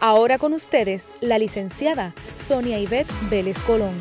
[0.00, 3.98] Ahora con ustedes, la licenciada Sonia Ivette Vélez Colón.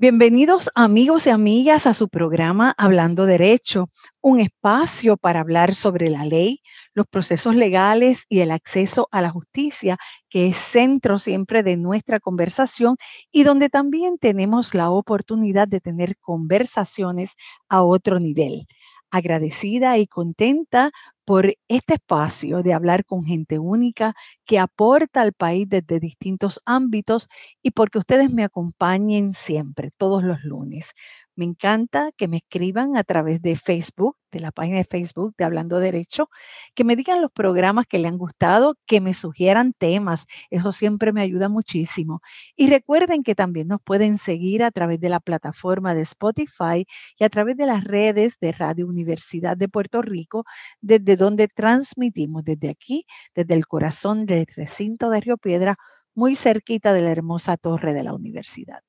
[0.00, 3.88] Bienvenidos amigos y amigas a su programa Hablando Derecho,
[4.22, 6.62] un espacio para hablar sobre la ley,
[6.94, 9.98] los procesos legales y el acceso a la justicia,
[10.30, 12.96] que es centro siempre de nuestra conversación
[13.30, 17.34] y donde también tenemos la oportunidad de tener conversaciones
[17.68, 18.66] a otro nivel.
[19.10, 20.92] Agradecida y contenta
[21.30, 24.14] por este espacio de hablar con gente única
[24.44, 27.28] que aporta al país desde distintos ámbitos
[27.62, 30.90] y porque ustedes me acompañen siempre, todos los lunes.
[31.36, 35.44] Me encanta que me escriban a través de Facebook, de la página de Facebook de
[35.44, 36.28] Hablando Derecho,
[36.74, 40.26] que me digan los programas que le han gustado, que me sugieran temas.
[40.50, 42.20] Eso siempre me ayuda muchísimo.
[42.56, 46.86] Y recuerden que también nos pueden seguir a través de la plataforma de Spotify
[47.18, 50.44] y a través de las redes de Radio Universidad de Puerto Rico,
[50.80, 55.76] desde donde transmitimos desde aquí, desde el corazón del recinto de Río Piedra,
[56.14, 58.82] muy cerquita de la hermosa torre de la universidad.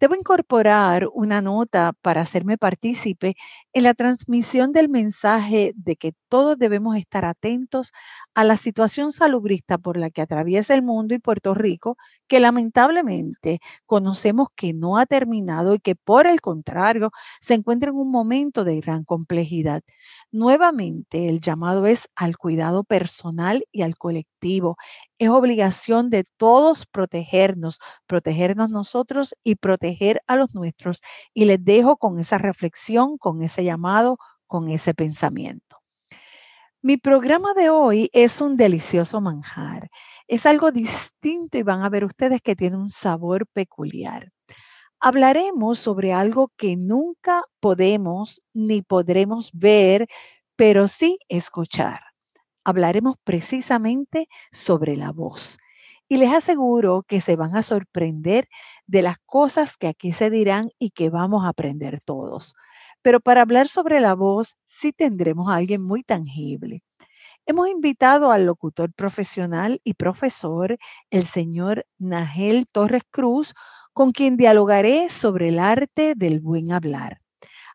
[0.00, 3.34] Debo incorporar una nota para hacerme partícipe
[3.72, 7.92] en la transmisión del mensaje de que todos debemos estar atentos
[8.34, 11.96] a la situación salubrista por la que atraviesa el mundo y Puerto Rico,
[12.28, 17.96] que lamentablemente conocemos que no ha terminado y que por el contrario se encuentra en
[17.96, 19.82] un momento de gran complejidad.
[20.32, 24.33] Nuevamente, el llamado es al cuidado personal y al colectivo.
[25.18, 31.00] Es obligación de todos protegernos, protegernos nosotros y proteger a los nuestros.
[31.32, 35.78] Y les dejo con esa reflexión, con ese llamado, con ese pensamiento.
[36.82, 39.88] Mi programa de hoy es un delicioso manjar.
[40.28, 44.30] Es algo distinto y van a ver ustedes que tiene un sabor peculiar.
[45.00, 50.06] Hablaremos sobre algo que nunca podemos ni podremos ver,
[50.56, 52.13] pero sí escuchar.
[52.64, 55.58] Hablaremos precisamente sobre la voz.
[56.08, 58.48] Y les aseguro que se van a sorprender
[58.86, 62.54] de las cosas que aquí se dirán y que vamos a aprender todos.
[63.02, 66.82] Pero para hablar sobre la voz, sí tendremos a alguien muy tangible.
[67.46, 70.78] Hemos invitado al locutor profesional y profesor,
[71.10, 73.54] el señor Nagel Torres Cruz,
[73.92, 77.20] con quien dialogaré sobre el arte del buen hablar.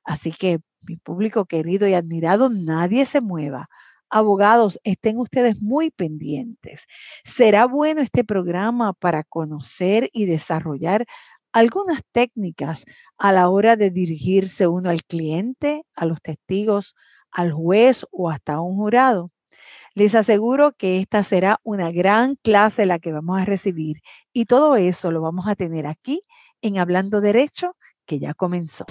[0.04, 3.70] Así que, mi público querido y admirado, nadie se mueva.
[4.10, 6.82] Abogados, estén ustedes muy pendientes.
[7.24, 11.06] Será bueno este programa para conocer y desarrollar
[11.52, 12.86] algunas técnicas
[13.18, 16.96] a la hora de dirigirse uno al cliente, a los testigos,
[17.32, 19.28] al juez o hasta a un jurado.
[19.94, 24.02] Les aseguro que esta será una gran clase la que vamos a recibir
[24.34, 26.22] y todo eso lo vamos a tener aquí
[26.62, 27.76] en Hablando Derecho,
[28.06, 28.86] que ya comenzó.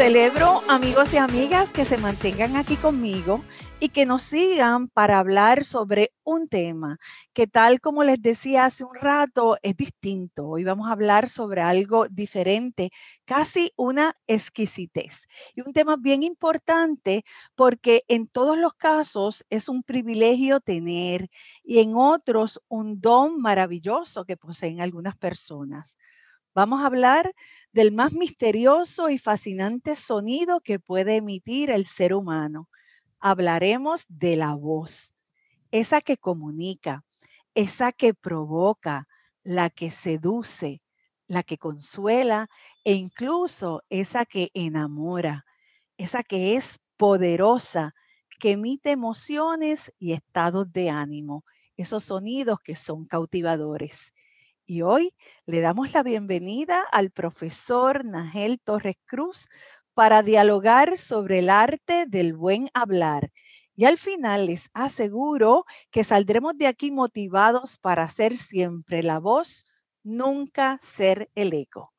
[0.00, 3.44] Celebro, amigos y amigas, que se mantengan aquí conmigo
[3.80, 6.98] y que nos sigan para hablar sobre un tema
[7.34, 10.48] que tal como les decía hace un rato es distinto.
[10.48, 12.88] Hoy vamos a hablar sobre algo diferente,
[13.26, 15.20] casi una exquisitez.
[15.54, 17.22] Y un tema bien importante
[17.54, 21.28] porque en todos los casos es un privilegio tener
[21.62, 25.98] y en otros un don maravilloso que poseen algunas personas.
[26.52, 27.32] Vamos a hablar
[27.72, 32.68] del más misterioso y fascinante sonido que puede emitir el ser humano.
[33.20, 35.14] Hablaremos de la voz,
[35.70, 37.04] esa que comunica,
[37.54, 39.06] esa que provoca,
[39.44, 40.82] la que seduce,
[41.28, 42.48] la que consuela
[42.82, 45.44] e incluso esa que enamora,
[45.98, 47.94] esa que es poderosa,
[48.40, 51.44] que emite emociones y estados de ánimo,
[51.76, 54.12] esos sonidos que son cautivadores.
[54.70, 59.48] Y hoy le damos la bienvenida al profesor Nagel Torres Cruz
[59.94, 63.32] para dialogar sobre el arte del buen hablar.
[63.74, 69.66] Y al final les aseguro que saldremos de aquí motivados para ser siempre la voz,
[70.04, 71.92] nunca ser el eco.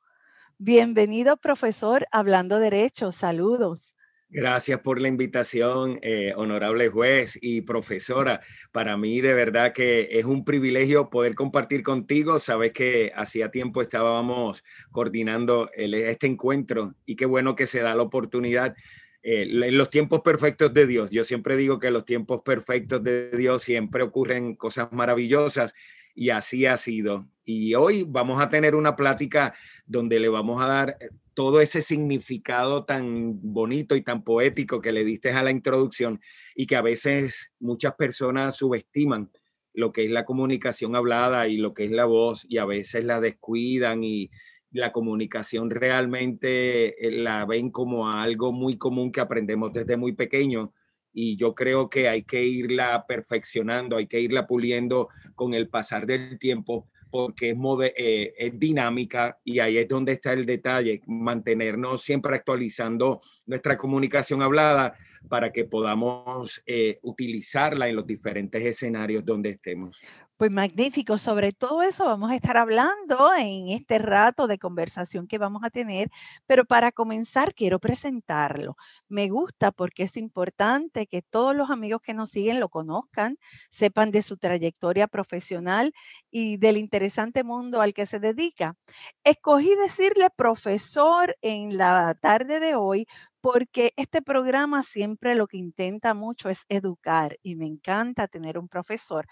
[0.58, 3.12] Bienvenido, profesor, hablando derecho.
[3.12, 3.98] Saludos.
[4.34, 8.40] Gracias por la invitación, eh, honorable juez y profesora.
[8.72, 12.40] Para mí de verdad que es un privilegio poder compartir contigo.
[12.40, 18.04] Sabes que hacía tiempo estábamos coordinando este encuentro y qué bueno que se da la
[18.04, 18.74] oportunidad
[19.22, 21.12] eh, en los tiempos perfectos de Dios.
[21.12, 25.74] Yo siempre digo que los tiempos perfectos de Dios siempre ocurren cosas maravillosas
[26.16, 27.28] y así ha sido.
[27.44, 29.54] Y hoy vamos a tener una plática
[29.86, 30.98] donde le vamos a dar
[31.34, 36.20] todo ese significado tan bonito y tan poético que le diste a la introducción
[36.56, 39.32] y que a veces muchas personas subestiman
[39.74, 43.06] lo que es la comunicación hablada y lo que es la voz y a veces
[43.06, 44.30] la descuidan y
[44.72, 50.74] la comunicación realmente eh, la ven como algo muy común que aprendemos desde muy pequeño
[51.14, 56.06] y yo creo que hay que irla perfeccionando, hay que irla puliendo con el pasar
[56.06, 57.58] del tiempo porque es,
[57.98, 64.42] eh, es dinámica y ahí es donde está el detalle, mantenernos siempre actualizando nuestra comunicación
[64.42, 64.96] hablada
[65.28, 70.02] para que podamos eh, utilizarla en los diferentes escenarios donde estemos.
[70.42, 75.38] Pues magnífico, sobre todo eso vamos a estar hablando en este rato de conversación que
[75.38, 76.10] vamos a tener,
[76.48, 78.76] pero para comenzar quiero presentarlo.
[79.08, 83.38] Me gusta porque es importante que todos los amigos que nos siguen lo conozcan,
[83.70, 85.94] sepan de su trayectoria profesional
[86.32, 88.76] y del interesante mundo al que se dedica.
[89.24, 93.06] Escogí decirle profesor en la tarde de hoy
[93.42, 98.68] porque este programa siempre lo que intenta mucho es educar y me encanta tener un
[98.68, 99.28] profesor,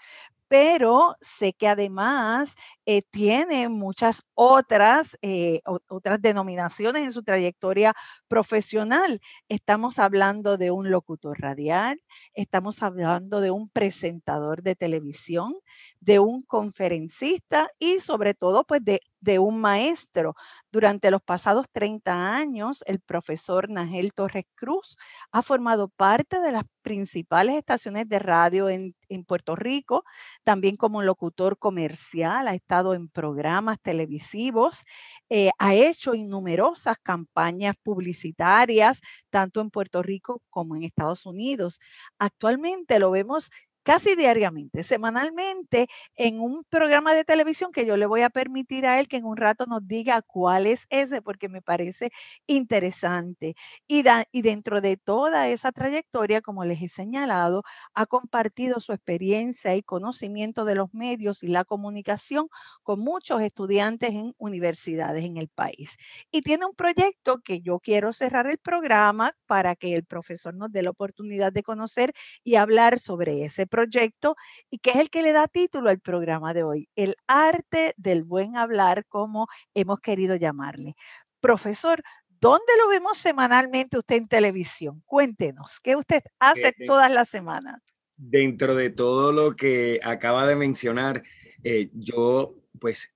[0.50, 7.94] pero sé que además eh, tiene muchas otras, eh, otras denominaciones en su trayectoria
[8.26, 9.20] profesional.
[9.48, 12.02] Estamos hablando de un locutor radial,
[12.34, 15.54] estamos hablando de un presentador de televisión,
[16.00, 20.34] de un conferencista y sobre todo pues de de un maestro.
[20.72, 24.96] Durante los pasados 30 años, el profesor Nagel Torres Cruz
[25.30, 30.04] ha formado parte de las principales estaciones de radio en, Puerto Rico,
[30.44, 34.84] también como locutor comercial, ha estado en programas televisivos,
[35.28, 41.80] eh, ha hecho numerosas campañas publicitarias, tanto en Puerto Rico como en Estados Unidos.
[42.18, 43.50] Actualmente lo vemos
[43.82, 49.00] casi diariamente, semanalmente, en un programa de televisión que yo le voy a permitir a
[49.00, 52.10] él que en un rato nos diga cuál es ese, porque me parece
[52.46, 53.54] interesante.
[53.88, 57.62] Y, y dentro de toda esa trayectoria, como les he señalado,
[57.94, 62.48] ha compartido su experiencia y conocimiento de los medios y la comunicación
[62.82, 65.96] con muchos estudiantes en universidades en el país.
[66.30, 70.72] Y tiene un proyecto que yo quiero cerrar el programa para que el profesor nos
[70.72, 72.12] dé la oportunidad de conocer
[72.44, 74.36] y hablar sobre ese proyecto
[74.68, 78.24] y que es el que le da título al programa de hoy, el arte del
[78.24, 80.94] buen hablar, como hemos querido llamarle.
[81.40, 85.02] Profesor, ¿dónde lo vemos semanalmente usted en televisión?
[85.06, 87.80] Cuéntenos, ¿qué usted hace todas las semanas?
[88.16, 91.22] Dentro de todo lo que acaba de mencionar,
[91.64, 93.14] eh, yo pues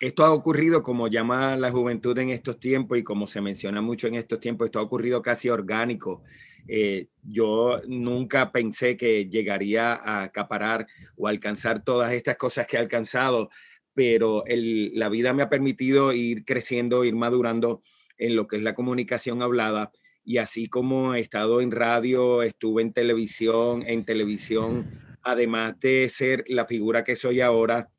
[0.00, 4.06] esto ha ocurrido como llama la juventud en estos tiempos y como se menciona mucho
[4.06, 6.22] en estos tiempos, esto ha ocurrido casi orgánico.
[6.68, 10.86] Eh, yo nunca pensé que llegaría a acaparar
[11.16, 13.50] o alcanzar todas estas cosas que he alcanzado,
[13.94, 17.82] pero la vida me ha permitido ir creciendo, ir madurando
[18.18, 19.90] en lo que es la comunicación hablada.
[20.24, 26.44] Y así como he estado en radio, estuve en televisión, en televisión, además de ser
[26.48, 27.90] la figura que soy ahora,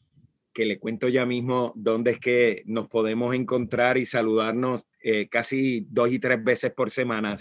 [0.53, 5.85] que le cuento ya mismo dónde es que nos podemos encontrar y saludarnos eh, casi
[5.89, 7.35] dos y tres veces por semana.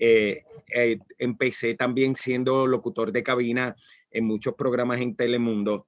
[0.00, 3.76] Eh, eh, empecé también siendo locutor de cabina
[4.10, 5.86] en muchos programas en Telemundo.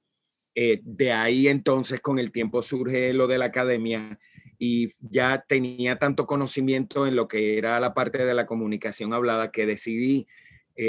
[0.54, 4.19] Eh, de ahí entonces con el tiempo surge lo de la academia
[4.59, 9.50] y ya tenía tanto conocimiento en lo que era la parte de la comunicación hablada
[9.50, 10.26] que decidí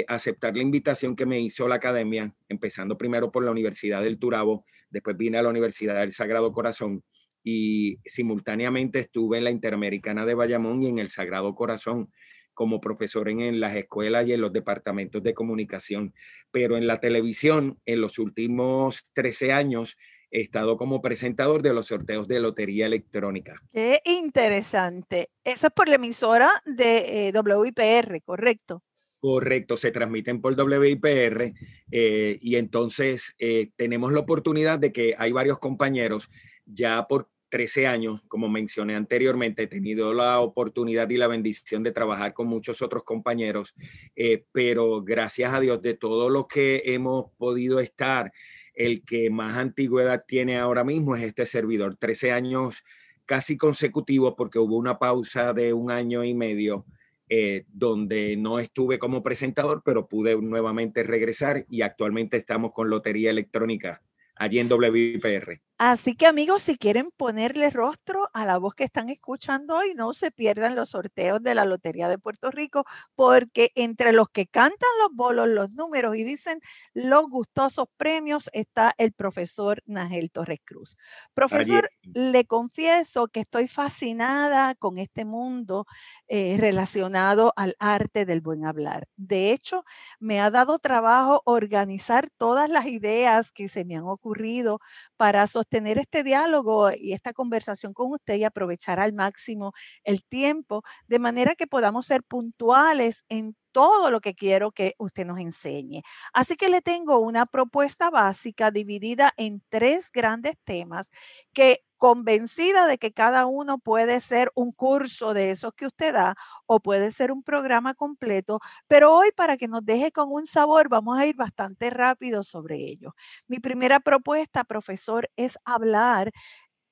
[0.08, 4.64] aceptar la invitación que me hizo la academia, empezando primero por la Universidad del Turabo,
[4.88, 7.02] después vine a la Universidad del Sagrado Corazón
[7.42, 12.10] y simultáneamente estuve en la Interamericana de Bayamón y en el Sagrado Corazón
[12.54, 16.14] como profesor en, las escuelas y en los departamentos de comunicación,
[16.50, 19.96] pero en la televisión en los últimos 13 años
[20.30, 23.60] he estado como presentador de los sorteos de lotería electrónica.
[23.72, 25.30] Qué interesante.
[25.44, 28.82] Eso es por la emisora de eh, WIPR, ¿correcto?
[29.20, 31.54] Correcto, se transmiten por WIPR
[31.90, 36.28] eh, y entonces eh, tenemos la oportunidad de que hay varios compañeros
[36.66, 41.92] ya por 13 años, como mencioné anteriormente, he tenido la oportunidad y la bendición de
[41.92, 43.76] trabajar con muchos otros compañeros,
[44.16, 48.32] eh, pero gracias a Dios de todo lo que hemos podido estar,
[48.74, 52.82] el que más antigüedad tiene ahora mismo es este servidor, 13 años
[53.24, 56.84] casi consecutivos porque hubo una pausa de un año y medio
[57.28, 63.30] eh, donde no estuve como presentador, pero pude nuevamente regresar y actualmente estamos con Lotería
[63.30, 64.02] Electrónica
[64.36, 65.60] allí en WIPR.
[65.76, 70.12] Así que amigos, si quieren ponerle rostro a la voz que están escuchando hoy, no
[70.12, 72.84] se pierdan los sorteos de la Lotería de Puerto Rico,
[73.16, 76.60] porque entre los que cantan los bolos, los números y dicen
[76.92, 80.96] los gustosos premios está el profesor Nagel Torres Cruz.
[81.34, 85.86] Profesor, le confieso que estoy fascinada con este mundo
[86.28, 89.08] eh, relacionado al arte del buen hablar.
[89.16, 89.84] De hecho,
[90.20, 94.78] me ha dado trabajo organizar todas las ideas que se me han ocurrido
[95.16, 99.72] para sostener este diálogo y esta conversación con usted y aprovechar al máximo
[100.04, 105.26] el tiempo, de manera que podamos ser puntuales en todo lo que quiero que usted
[105.26, 106.02] nos enseñe.
[106.32, 111.08] Así que le tengo una propuesta básica dividida en tres grandes temas
[111.52, 116.34] que convencida de que cada uno puede ser un curso de esos que usted da
[116.66, 120.90] o puede ser un programa completo, pero hoy para que nos deje con un sabor
[120.90, 123.14] vamos a ir bastante rápido sobre ello.
[123.48, 126.30] Mi primera propuesta, profesor, es hablar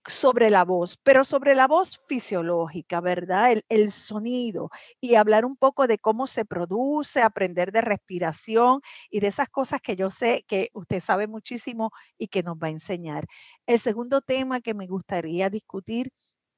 [0.06, 3.62] sobre la voz, pero sobre la voz fisiológica, ¿verdad?
[3.68, 8.80] El, sonido y hablar un poco de cómo se produce, aprender de respiración
[9.10, 12.68] y de esas cosas que yo sé que usted sabe muchísimo y que nos va
[12.68, 13.26] a enseñar.
[13.66, 16.12] El segundo tema que me gustaría discutir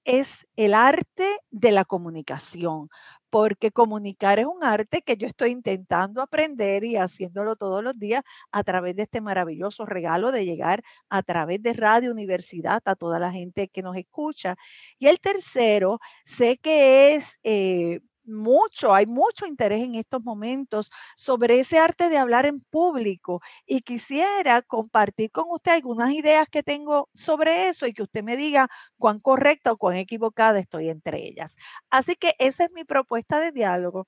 [0.04, 2.88] es el arte de la comunicación,
[3.30, 8.22] porque comunicar es un arte que yo estoy intentando aprender y haciéndolo todos los días
[8.52, 13.18] a través de este maravilloso regalo de llegar a través de Radio Universidad a toda
[13.18, 14.56] la gente que nos escucha.
[14.98, 21.60] Y el tercero, sé que es eh, mucho, hay mucho interés en estos momentos sobre
[21.60, 27.08] ese arte de hablar en público y quisiera compartir con usted algunas ideas que tengo
[27.14, 31.56] sobre eso y que usted me diga cuán correcta o cuán equivocada estoy entre ellas.
[31.90, 34.06] Así que esa es mi propuesta de diálogo.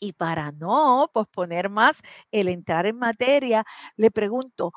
[0.00, 1.96] Y para no posponer más
[2.30, 3.64] el entrar en materia,
[3.96, 4.72] le pregunto,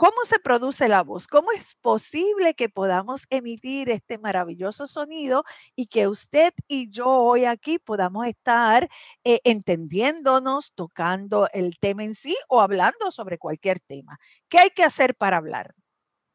[0.00, 1.26] ¿Cómo se produce la voz?
[1.26, 5.44] ¿Cómo es posible que podamos emitir este maravilloso sonido
[5.76, 8.88] y que usted y yo hoy aquí podamos estar
[9.24, 14.18] eh, entendiéndonos, tocando el tema en sí o hablando sobre cualquier tema?
[14.48, 15.74] ¿Qué hay que hacer para hablar?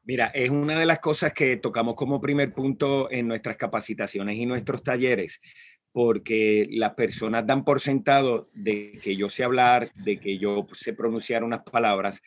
[0.04, 4.46] Mira, es una de las cosas que tocamos como primer punto en nuestras capacitaciones y
[4.46, 5.42] nuestros talleres,
[5.92, 10.94] porque las personas dan por sentado de que yo sé hablar, de que yo sé
[10.94, 12.22] pronunciar unas palabras,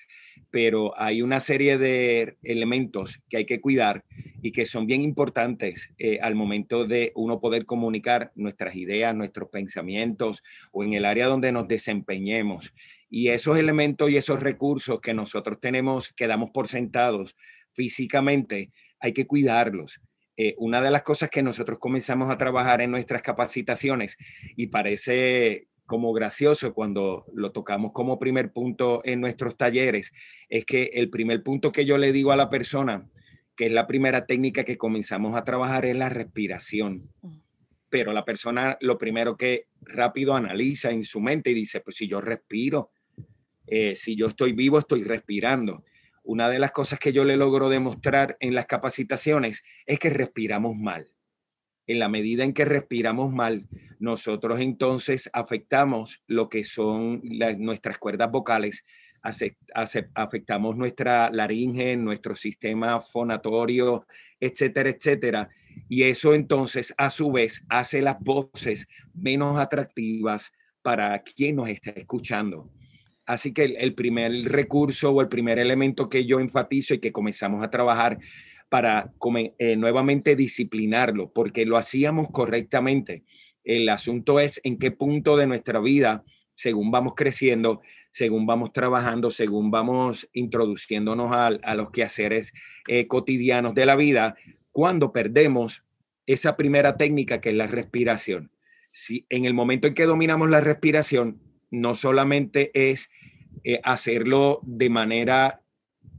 [0.51, 4.05] pero hay una serie de elementos que hay que cuidar
[4.43, 9.49] y que son bien importantes eh, al momento de uno poder comunicar nuestras ideas, nuestros
[9.51, 10.43] pensamientos
[10.73, 12.75] o en el área donde nos desempeñemos.
[13.11, 17.37] Y esos elementos y esos recursos que nosotros tenemos, que damos por sentados
[17.73, 20.01] físicamente, hay que cuidarlos.
[20.37, 24.17] Eh, una de las cosas que nosotros comenzamos a trabajar en nuestras capacitaciones
[24.57, 30.13] y parece como gracioso cuando lo tocamos como primer punto en nuestros talleres,
[30.51, 33.09] es que el primer punto que yo le digo a la persona,
[33.57, 37.11] que es la primera técnica que comenzamos a trabajar, es la respiración.
[37.89, 42.07] Pero la persona lo primero que rápido analiza en su mente y dice, pues si
[42.07, 42.91] yo respiro,
[43.67, 45.85] eh, si yo estoy vivo, estoy respirando.
[46.23, 50.77] Una de las cosas que yo le logro demostrar en las capacitaciones es que respiramos
[50.77, 51.11] mal
[51.89, 53.67] en la medida en que respiramos mal,
[54.01, 57.21] nosotros entonces afectamos lo que son
[57.59, 58.85] nuestras cuerdas vocales,
[60.15, 64.07] afectamos nuestra laringe, nuestro sistema fonatorio,
[64.41, 65.49] etcétera, etcétera.
[65.89, 70.53] Y eso entonces a su vez hace las voces menos atractivas
[70.83, 72.71] para quien nos está escuchando.
[73.27, 77.63] Así que el, primer recurso o el primer elemento que yo enfatizo y que comenzamos
[77.63, 78.19] a trabajar
[78.71, 79.13] para
[79.59, 83.25] eh, nuevamente disciplinarlo, porque lo hacíamos correctamente.
[83.69, 89.31] El asunto es en qué punto de nuestra vida, según vamos creciendo, según vamos trabajando,
[89.31, 92.55] según vamos introduciéndonos a, los quehaceres
[92.87, 94.37] eh, cotidianos de la vida,
[94.73, 95.85] cuando perdemos
[96.25, 98.51] esa primera técnica que es la respiración.
[98.91, 101.39] Si en el momento en que dominamos la respiración,
[101.71, 103.11] no solamente es
[103.65, 105.61] eh, hacerlo de manera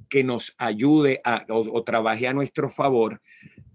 [0.07, 3.23] que nos ayude a, o, trabaje a nuestro favor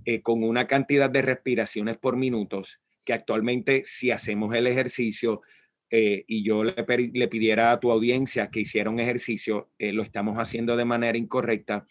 [0.04, 5.42] eh, con una cantidad de respiraciones por minutos que actualmente si hacemos el ejercicio
[5.90, 6.74] eh, y yo le,
[7.12, 11.16] le, pidiera a tu audiencia que hiciera un ejercicio, eh, lo estamos haciendo de manera
[11.16, 11.86] incorrecta.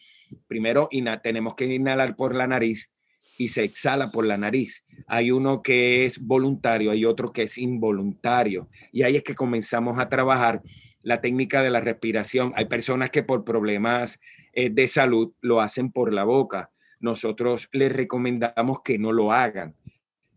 [0.47, 0.89] Primero,
[1.21, 2.91] tenemos que inhalar por la nariz
[3.37, 4.83] y se exhala por la nariz.
[5.07, 8.69] Hay uno que es voluntario, hay otro que es involuntario.
[8.91, 10.61] Y ahí es que comenzamos a trabajar
[11.01, 12.53] la técnica de la respiración.
[12.55, 14.19] Hay personas que por problemas
[14.53, 16.71] eh, de salud lo hacen por la boca.
[16.99, 19.75] Nosotros les recomendamos que no lo hagan.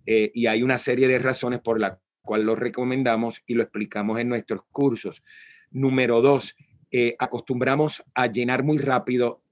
[0.06, 4.18] Eh, y hay una serie de razones por las cual lo recomendamos y lo explicamos
[4.18, 5.22] en nuestros cursos.
[5.70, 6.56] Número dos,
[6.90, 9.42] eh, acostumbramos a llenar muy rápido,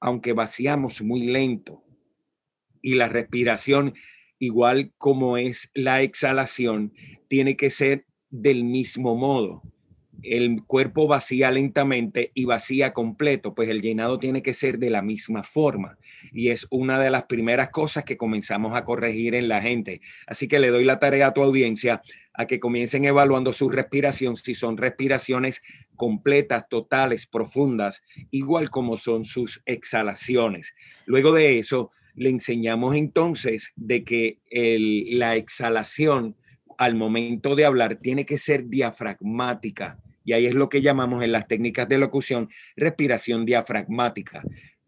[0.00, 1.84] aunque vaciamos muy lento.
[2.82, 3.94] Y la respiración,
[4.38, 6.92] igual como es la exhalación,
[7.28, 9.62] tiene que ser del mismo modo
[10.24, 15.02] el cuerpo vacía lentamente y vacía completo, pues el llenado tiene que ser de la
[15.02, 15.98] misma forma.
[16.32, 20.00] Y es una de las primeras cosas que comenzamos a corregir en la gente.
[20.26, 22.02] Así que le doy la tarea a tu audiencia
[22.32, 25.62] a que comiencen evaluando su respiración, si son respiraciones
[25.96, 30.74] completas, totales, profundas, igual como son sus exhalaciones.
[31.06, 36.36] Luego de eso, le enseñamos entonces de que la exhalación
[36.76, 41.32] al momento de hablar tiene que ser diafragmática y ahí es lo que llamamos en
[41.32, 44.42] las técnicas de locución respiración diafragmática.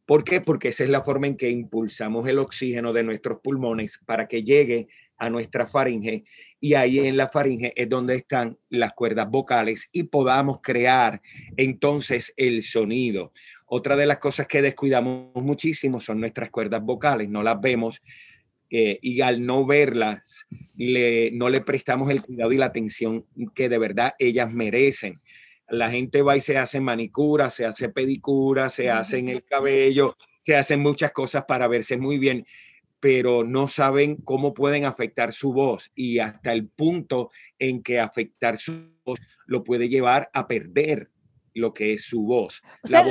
[0.06, 0.40] ¿Por qué?
[0.40, 4.44] Porque esa es la forma en que impulsamos el oxígeno de nuestros pulmones para que
[4.44, 6.25] llegue a nuestra faringe
[6.60, 11.20] y ahí en la faringe es donde están las cuerdas vocales y podamos crear
[11.56, 13.32] entonces el sonido.
[13.66, 18.00] Otra de las cosas que descuidamos muchísimo son nuestras cuerdas vocales, no las vemos
[18.70, 20.46] eh, y al no verlas,
[20.76, 25.20] no le prestamos el cuidado y la atención que de verdad ellas merecen.
[25.68, 30.16] La gente va y se hace manicura, se hace pedicura, se hace en el cabello,
[30.38, 32.46] se hacen muchas cosas para verse muy bien,
[33.00, 38.58] pero no saben cómo pueden afectar su voz y hasta el punto en que afectar
[38.58, 41.11] su voz lo puede llevar a perder
[41.56, 42.62] lo que es su voz.
[42.84, 43.02] O sea,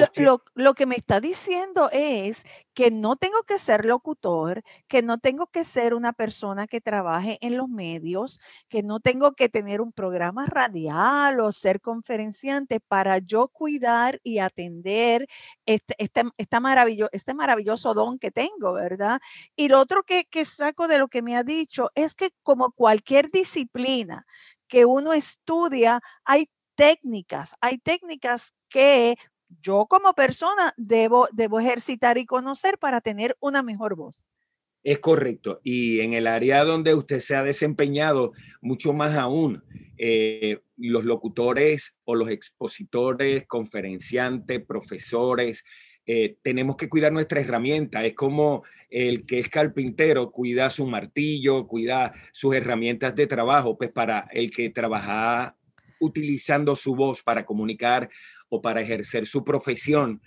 [0.53, 2.37] lo, que me está diciendo es
[2.75, 7.39] que no tengo que ser locutor, que no tengo que ser una persona que trabaje
[7.41, 13.17] en los medios, que no tengo que tener un programa radial o ser conferenciante para
[13.17, 15.27] yo cuidar y atender
[15.65, 19.19] este, este, este maravilloso don que tengo, ¿verdad?
[19.55, 22.71] Y lo otro que, que saco de lo que me ha dicho es que como
[22.73, 24.27] cualquier disciplina,
[24.67, 29.15] que uno estudia, hay técnicas, hay técnicas que
[29.61, 34.21] yo como persona debo, debo ejercitar y conocer para tener una mejor voz.
[34.83, 35.61] Es correcto.
[35.63, 39.63] Y en el área donde usted se ha desempeñado, mucho más aún,
[39.97, 45.63] eh, los locutores o los expositores, conferenciantes, profesores,
[46.05, 48.05] eh, tenemos que cuidar nuestra herramienta.
[48.05, 53.91] Es como el que es carpintero cuida su martillo, cuida sus herramientas de trabajo, pues
[53.91, 55.57] para el que trabaja
[56.05, 58.09] utilizando su voz para comunicar
[58.49, 60.21] o para ejercer su profesión,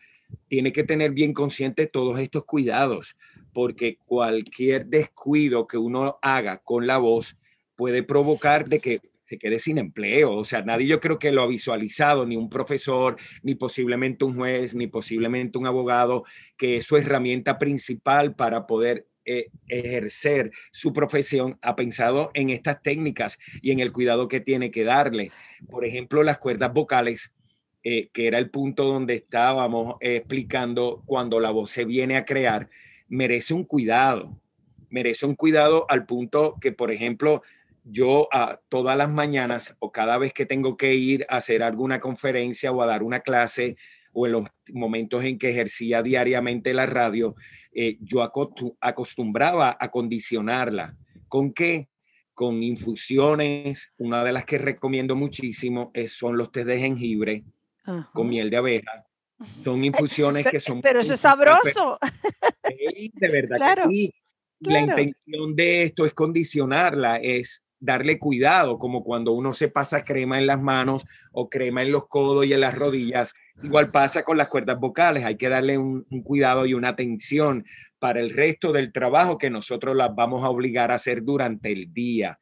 [0.48, 3.16] tiene que tener bien consciente todos estos cuidados,
[3.52, 7.36] porque cualquier descuido que uno haga con la voz
[7.76, 10.32] puede provocar de que se quede sin empleo.
[10.32, 14.34] O sea, nadie yo creo que lo ha visualizado, ni un profesor, ni posiblemente un
[14.34, 16.24] juez, ni posiblemente un abogado,
[16.56, 22.82] que es su herramienta principal para poder eh, ejercer su profesión ha pensado en estas
[22.82, 25.30] técnicas y en el cuidado que tiene que darle.
[25.68, 27.34] Por ejemplo, las cuerdas vocales,
[27.82, 32.70] eh, que era el punto donde estábamos explicando cuando la voz se viene a crear,
[33.06, 34.40] merece un cuidado,
[34.88, 37.42] merece un cuidado al punto que, por ejemplo,
[37.84, 42.00] yo a todas las mañanas o cada vez que tengo que ir a hacer alguna
[42.00, 43.76] conferencia o a dar una clase
[44.12, 47.36] o en los momentos en que ejercía diariamente la radio,
[47.80, 48.28] eh, yo
[48.80, 50.96] acostumbraba a condicionarla.
[51.28, 51.88] ¿Con qué?
[52.34, 53.92] Con infusiones.
[53.98, 57.44] Una de las que recomiendo muchísimo es, son los tés de jengibre
[58.12, 59.06] con miel de abeja.
[59.62, 60.82] Son infusiones que son...
[60.82, 62.00] Pero eso es sabroso.
[62.64, 64.14] de verdad que sí.
[64.58, 70.40] La intención de esto es condicionarla, es darle cuidado, como cuando uno se pasa crema
[70.40, 73.34] en las manos o crema en los codos y en las rodillas.
[73.62, 77.64] Igual pasa con las cuerdas vocales, hay que darle un, cuidado y una atención
[77.98, 81.92] para el resto del trabajo que nosotros las vamos a obligar a hacer durante el
[81.92, 82.38] día.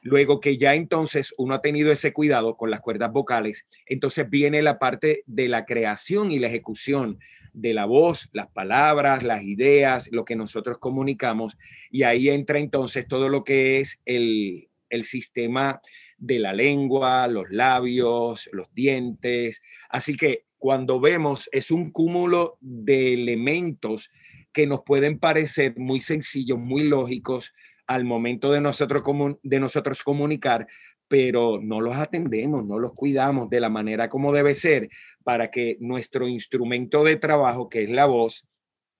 [0.00, 4.62] Luego que ya entonces uno ha tenido ese cuidado con las cuerdas vocales, entonces viene
[4.62, 7.18] la parte de la creación y la ejecución
[7.52, 11.58] de la voz, las palabras, las ideas, lo que nosotros comunicamos.
[11.90, 15.80] Y ahí entra entonces todo lo que es el, el sistema
[16.16, 19.62] de la lengua, los labios, los dientes.
[19.88, 24.10] Así que cuando vemos es un cúmulo de elementos
[24.52, 27.54] que nos pueden parecer muy sencillos, muy lógicos
[27.86, 29.02] al momento de nosotros,
[29.42, 30.66] de nosotros comunicar,
[31.08, 34.90] pero no los atendemos, no los cuidamos de la manera como debe ser
[35.24, 38.46] para que nuestro instrumento de trabajo, que es la voz,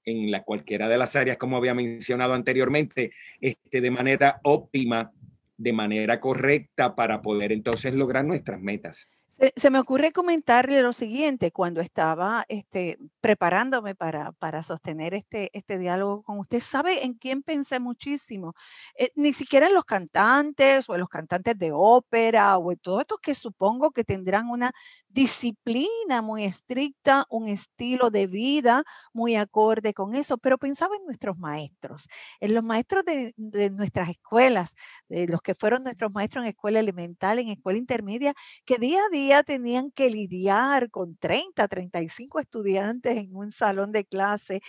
[0.07, 5.13] en la cualquiera de las áreas, como había mencionado anteriormente, esté de manera óptima
[5.59, 9.09] de manera correcta para poder entonces lograr nuestras metas.
[9.57, 15.79] Se, me ocurre comentarle lo siguiente, cuando estaba este, preparándome para, para sostener este, este
[15.79, 18.53] diálogo con usted, ¿sabe en quién pensé muchísimo?
[18.99, 23.01] Eh, ni siquiera en los cantantes o en los cantantes de ópera o en todos
[23.01, 24.73] estos que supongo que tendrán una
[25.09, 31.39] disciplina muy estricta, un estilo de vida muy acorde con eso, pero pensaba en nuestros
[31.39, 32.09] maestros,
[32.41, 34.75] en los maestros de, de nuestras escuelas,
[35.09, 38.35] de los que fueron nuestros maestros en escuela elemental, en escuela intermedia,
[38.67, 44.05] que día a día tenían que lidiar con 30, 35 estudiantes en un salón de
[44.05, 44.61] clase,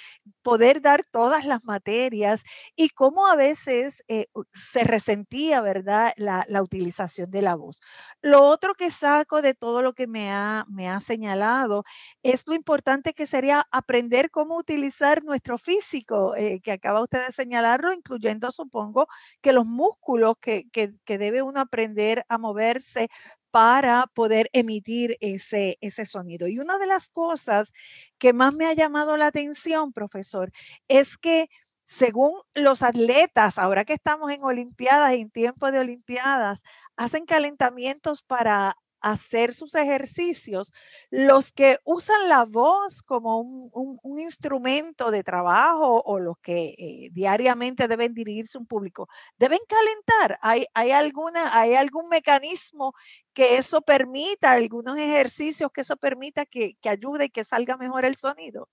[0.42, 2.44] poder dar todas las materias
[2.76, 7.82] y cómo a veces eh, se resentía, ¿verdad?, la, utilización de la voz.
[8.22, 11.84] Lo otro que saco de todo lo que me ha, me ha señalado
[12.24, 17.34] es lo importante que sería aprender cómo utilizar nuestro físico, eh, que acaba usted de
[17.34, 19.08] señalarlo, incluyendo, supongo,
[19.42, 23.10] que los músculos que, que, que debe uno aprender a moverse
[23.52, 26.48] para poder emitir ese, ese sonido.
[26.48, 27.74] Y una de las cosas
[28.18, 30.52] que más me ha llamado la atención, profesor,
[30.88, 31.50] es que
[31.86, 36.62] según los atletas, ahora que estamos en Olimpiadas, en tiempo de Olimpiadas,
[36.96, 40.74] hacen calentamientos para hacer sus ejercicios,
[41.10, 47.88] los que usan la voz como un, instrumento de trabajo o los que eh, diariamente
[47.88, 50.38] deben dirigirse a un público, deben calentar.
[50.42, 52.94] ¿Hay, hay, alguna, ¿Hay algún mecanismo
[53.34, 58.06] que eso permita, algunos ejercicios que eso permita que, que ayude y que salga mejor
[58.06, 58.70] el sonido?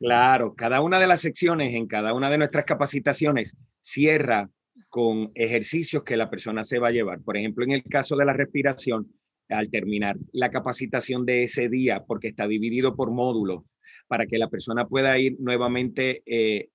[0.00, 4.50] Claro, cada una de las secciones en cada una de nuestras capacitaciones cierra
[4.88, 7.20] con ejercicios que la persona se va a llevar.
[7.20, 9.12] Por ejemplo, en el caso de la respiración,
[9.50, 13.76] al terminar la capacitación de ese día, porque está dividido por módulos,
[14.08, 16.68] para que la persona pueda ir nuevamente eh,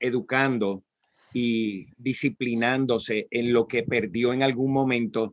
[0.00, 0.84] educando
[1.32, 5.32] y disciplinándose en lo que perdió en algún momento.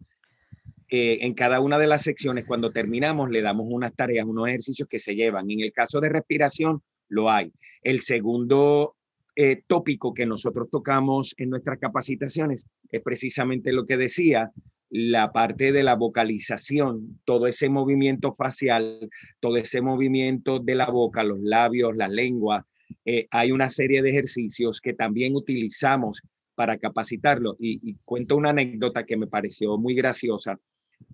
[0.92, 4.88] Eh, en cada una de las secciones, cuando terminamos, le damos unas tareas, unos ejercicios
[4.88, 5.52] que se llevan.
[5.52, 7.52] En el caso de respiración, lo hay.
[7.84, 8.96] El segundo
[9.36, 14.52] eh, tópico que nosotros tocamos en nuestras capacitaciones es precisamente lo que decía,
[14.90, 21.24] la parte de la vocalización, todo ese movimiento facial, todo ese movimiento de la boca,
[21.24, 22.66] los labios, la lengua.
[23.06, 26.22] Eh, hay una serie de ejercicios que también utilizamos
[26.56, 27.56] para capacitarlo.
[27.60, 30.60] Y, cuento una anécdota que me pareció muy graciosa,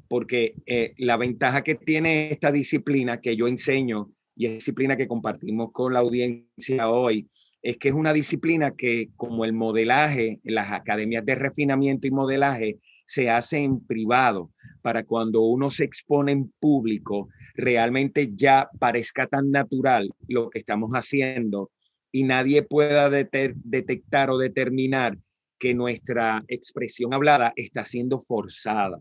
[0.07, 5.07] porque eh, la ventaja que tiene esta disciplina que yo enseño y es disciplina que
[5.07, 7.29] compartimos con la audiencia hoy,
[7.61, 12.79] es que es una disciplina que como el modelaje, las academias de refinamiento y modelaje,
[13.05, 19.51] se hace en privado para cuando uno se expone en público, realmente ya parezca tan
[19.51, 21.71] natural lo que estamos haciendo
[22.11, 25.17] y nadie pueda detectar o determinar
[25.59, 28.99] que nuestra expresión hablada está siendo forzada.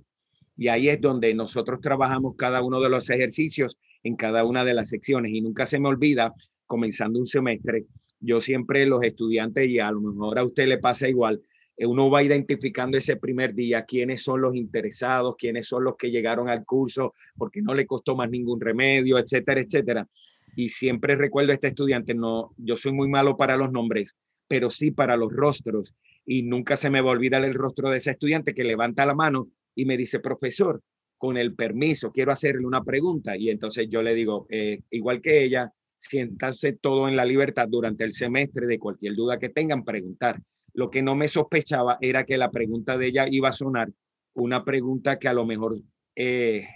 [0.57, 4.75] Y ahí es donde nosotros trabajamos cada uno de los ejercicios en cada una de
[4.75, 5.33] las secciones.
[5.33, 6.33] Y nunca se me olvida,
[6.67, 7.87] comenzando un semestre,
[8.21, 11.43] yo siempre los estudiantes, y a lo mejor a usted le pasa igual,
[11.79, 16.49] uno va identificando ese primer día quiénes son los interesados, quiénes son los que llegaron
[16.49, 20.09] al curso porque no le costó más ningún remedio, etcétera, etcétera.
[20.57, 24.71] Y siempre recuerdo a este estudiante, no, yo soy muy malo para los nombres, pero
[24.71, 25.95] sí para los rostros.
[26.25, 29.15] Y nunca se me va a olvidar el rostro de ese estudiante que levanta la
[29.15, 30.81] mano y me dice, profesor,
[31.19, 33.37] con el permiso, quiero hacerle una pregunta.
[33.37, 38.05] Y entonces yo le digo, eh, igual que ella, siéntanse todo en la libertad durante
[38.05, 40.41] el semestre de cualquier duda que tengan, preguntar.
[40.75, 43.91] Lo que no me sospechaba era que la pregunta de ella iba a sonar
[44.35, 45.77] una pregunta que a lo mejor
[46.17, 46.69] eh,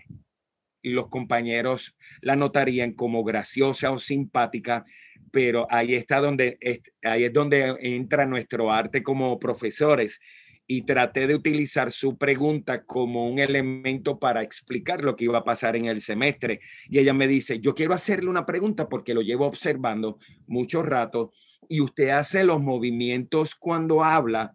[0.82, 4.84] los compañeros la notarían como graciosa o simpática,
[5.30, 6.58] pero ahí está donde
[7.02, 10.20] ahí es donde entra nuestro arte como profesores
[10.70, 15.44] y traté de utilizar su pregunta como un elemento para explicar lo que iba a
[15.44, 16.60] pasar en el semestre.
[16.90, 21.32] Y ella me dice, yo quiero hacerle una pregunta porque lo llevo observando mucho rato
[21.68, 24.54] y usted hace los movimientos cuando habla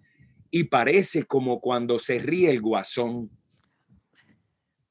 [0.49, 3.29] y parece como cuando se ríe el guasón.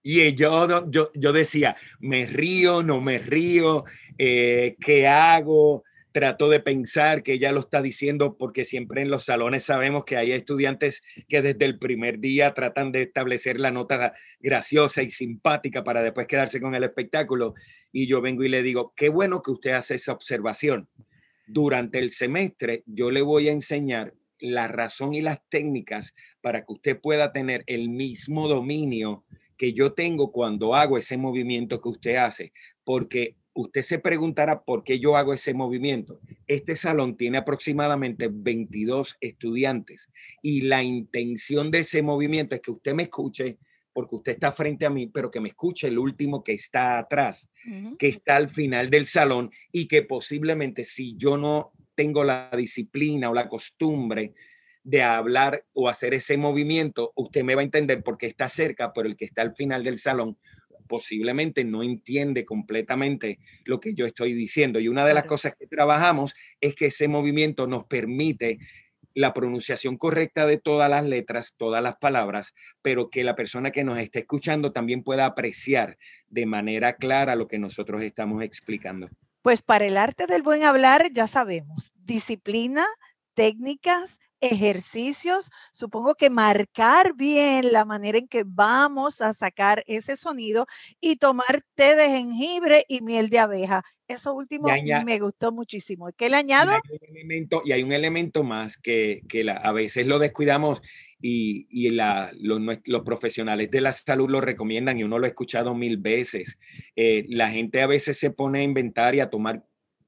[0.02, 3.84] Y yo, yo, yo decía, me río, no me río,
[4.18, 5.84] eh, ¿qué hago?
[6.10, 10.16] Trato de pensar que ella lo está diciendo porque siempre en los salones sabemos que
[10.16, 15.84] hay estudiantes que desde el primer día tratan de establecer la nota graciosa y simpática
[15.84, 17.54] para después quedarse con el espectáculo.
[17.92, 20.88] Y yo vengo y le digo, qué bueno que usted hace esa observación
[21.46, 26.72] durante el semestre yo le voy a enseñar la razón y las técnicas para que
[26.72, 29.24] usted pueda tener el mismo dominio
[29.56, 32.52] que yo tengo cuando hago ese movimiento que usted hace,
[32.84, 36.20] porque usted se preguntará por qué yo hago ese movimiento.
[36.46, 40.10] Este salón tiene aproximadamente 22 estudiantes
[40.42, 43.58] y la intención de ese movimiento es que usted me escuche,
[43.92, 47.50] porque usted está frente a mí, pero que me escuche el último que está atrás,
[47.98, 53.30] que está al final del salón y que posiblemente si yo no tengo la disciplina
[53.30, 54.34] o la costumbre
[54.84, 59.08] de hablar o hacer ese movimiento, usted me va a entender porque está cerca, pero
[59.08, 60.36] el que está al final del salón
[60.88, 64.80] posiblemente no entiende completamente lo que yo estoy diciendo.
[64.80, 68.58] Y una de las cosas que trabajamos es que ese movimiento nos permite
[69.14, 73.84] la pronunciación correcta de todas las letras, todas las palabras, pero que la persona que
[73.84, 75.98] nos está escuchando también pueda apreciar
[76.28, 79.08] de manera clara lo que nosotros estamos explicando.
[79.42, 82.86] Pues para el arte del buen hablar ya sabemos, disciplina,
[83.34, 90.66] técnicas, ejercicios, supongo que marcar bien la manera en que vamos a sacar ese sonido
[91.00, 93.84] y tomar té de jengibre y miel de abeja.
[94.08, 94.68] Eso último
[95.04, 96.10] me gustó muchísimo.
[96.16, 96.72] ¿Qué le añado?
[96.72, 100.82] Y hay un elemento, y hay un elemento más que, que a veces lo descuidamos
[101.20, 105.28] y, y la, los, los, profesionales de la salud lo recomiendan y uno lo ha
[105.28, 106.58] escuchado mil veces.
[106.96, 109.64] Eh, la gente a veces se pone a inventar y a tomar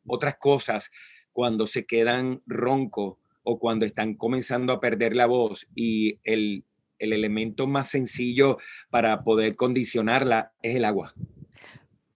[0.06, 0.90] otras cosas
[1.32, 6.64] cuando se quedan roncos o cuando están comenzando a perder la voz y el,
[6.98, 8.58] el elemento más sencillo
[8.90, 11.14] para poder condicionarla es el agua.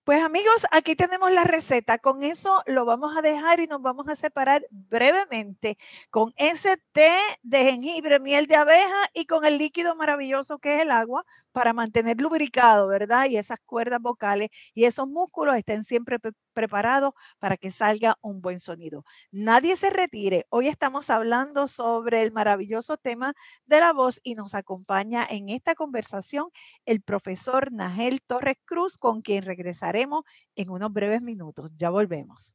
[0.08, 1.98] Pues amigos, aquí tenemos la receta.
[1.98, 5.76] Con eso lo vamos a dejar y nos vamos a separar brevemente
[6.08, 7.12] con ese té
[7.42, 11.26] de jengibre, miel de abeja y con el líquido maravilloso que es el agua
[11.58, 13.26] para mantener lubricado, ¿verdad?
[13.28, 16.18] Y esas cuerdas vocales y esos músculos estén siempre
[16.52, 19.04] preparados para que salga un buen sonido.
[19.32, 20.46] Nadie se retire.
[20.50, 23.34] Hoy estamos hablando sobre el maravilloso tema
[23.66, 26.46] de la voz y nos acompaña en esta conversación
[26.86, 30.22] el profesor Nagel Torres Cruz, con quien regresaremos
[30.54, 31.72] en unos breves minutos.
[31.76, 32.54] Ya volvemos.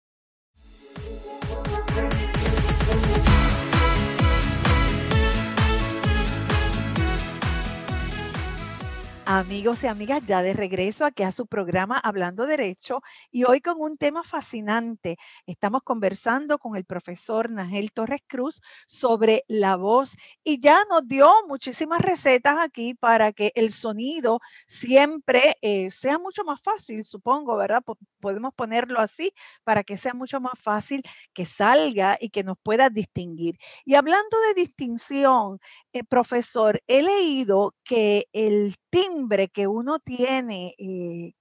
[9.25, 13.79] Amigos y amigas, ya de regreso aquí a su programa Hablando Derecho y hoy con
[13.79, 15.17] un tema fascinante.
[15.45, 21.31] Estamos conversando con el profesor Nagel Torres Cruz sobre la voz y ya nos dio
[21.47, 27.83] muchísimas recetas aquí para que el sonido siempre eh, sea mucho más fácil, supongo, ¿verdad?
[28.19, 31.03] podemos ponerlo así para que sea mucho más fácil
[31.33, 33.57] que salga y que nos pueda distinguir.
[33.85, 35.59] Y hablando de distinción,
[35.93, 41.33] eh, profesor, he leído que el timbre que uno tiene eh,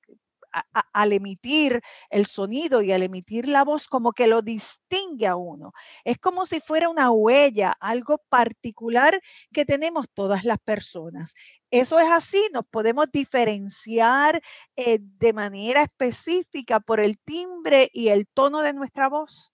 [0.92, 5.72] al emitir el sonido y al emitir la voz, como que lo distingue a uno.
[6.04, 9.20] Es como si fuera una huella, algo particular
[9.52, 11.34] que tenemos todas las personas.
[11.70, 14.42] Eso es así, nos podemos diferenciar
[14.76, 19.52] eh, de manera específica por el timbre y el tono de nuestra voz.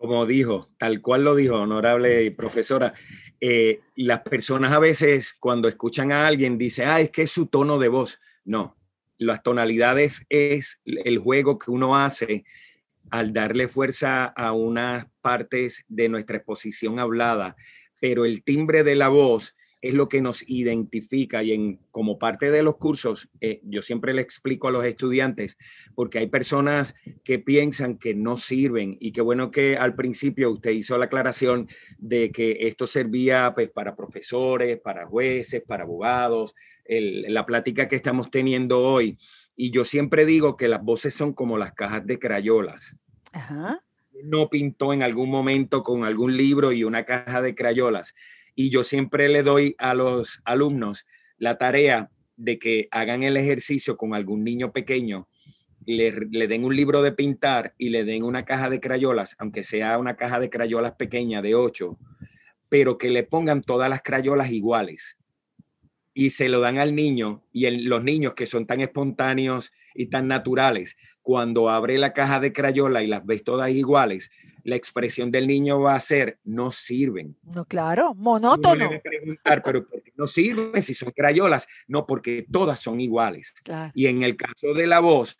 [0.00, 2.94] Como dijo, tal cual lo dijo, honorable profesora,
[3.38, 7.48] eh, las personas a veces cuando escuchan a alguien dicen, ah, es que es su
[7.48, 8.18] tono de voz.
[8.42, 8.78] No,
[9.18, 12.46] las tonalidades es el juego que uno hace
[13.10, 17.54] al darle fuerza a unas partes de nuestra exposición hablada,
[18.00, 22.50] pero el timbre de la voz es lo que nos identifica y en, como parte
[22.50, 25.56] de los cursos, eh, yo siempre le explico a los estudiantes,
[25.94, 30.72] porque hay personas que piensan que no sirven y qué bueno que al principio usted
[30.72, 36.54] hizo la aclaración de que esto servía pues, para profesores, para jueces, para abogados,
[36.86, 39.16] la plática que estamos teniendo hoy.
[39.54, 42.96] Y yo siempre digo que las voces son como las cajas de crayolas.
[44.24, 48.14] No pintó en algún momento con algún libro y una caja de crayolas
[48.54, 51.06] y yo siempre le doy a los alumnos
[51.38, 55.28] la tarea de que hagan el ejercicio con algún niño pequeño,
[55.86, 56.12] le,
[56.46, 60.16] den un libro de pintar y le den una caja de crayolas, aunque sea una
[60.16, 61.98] caja de crayolas pequeña de 8,
[62.68, 65.16] pero que le pongan todas las crayolas iguales
[66.14, 70.28] y se lo dan al niño y los niños que son tan espontáneos y tan
[70.28, 70.96] naturales,
[71.30, 74.32] cuando abre la caja de crayola y las ves todas iguales,
[74.64, 77.36] la expresión del niño va a ser, no sirven.
[77.54, 78.90] No, claro, monótono.
[79.00, 81.68] Preguntar, pero ¿por qué no sirven si son crayolas?
[81.86, 83.54] No, porque todas son iguales.
[83.94, 85.38] Y en el caso de la voz,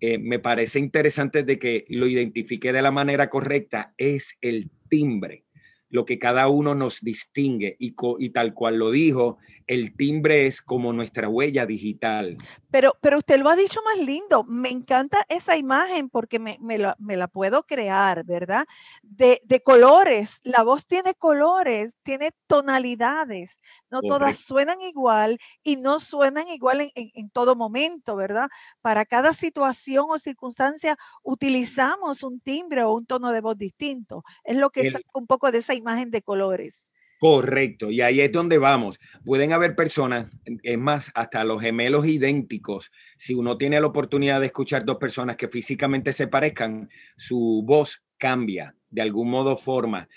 [0.00, 5.44] eh, me parece interesante de que lo identifique de la manera correcta, es el timbre,
[5.90, 10.62] lo que cada uno nos distingue y, y tal cual lo dijo, el timbre es
[10.62, 12.38] como nuestra huella digital.
[12.70, 14.44] Pero, pero usted lo ha dicho más lindo.
[14.44, 18.66] Me encanta esa imagen porque me, la, puedo crear, ¿verdad?
[19.02, 20.40] De, colores.
[20.44, 23.58] La voz tiene colores, tiene tonalidades.
[23.90, 28.48] No todas suenan igual y no suenan igual en, todo momento, ¿verdad?
[28.80, 34.22] Para cada situación o circunstancia utilizamos un timbre o un tono de voz distinto.
[34.44, 36.85] Es lo que es un poco de esa imagen de colores.
[37.18, 38.98] Correcto, y ahí es donde vamos.
[39.24, 40.26] Pueden haber personas,
[40.62, 42.92] es más, hasta los gemelos idénticos.
[43.16, 48.04] Si uno tiene la oportunidad de escuchar dos personas que físicamente se parezcan, su voz
[48.18, 50.08] cambia de algún modo forma.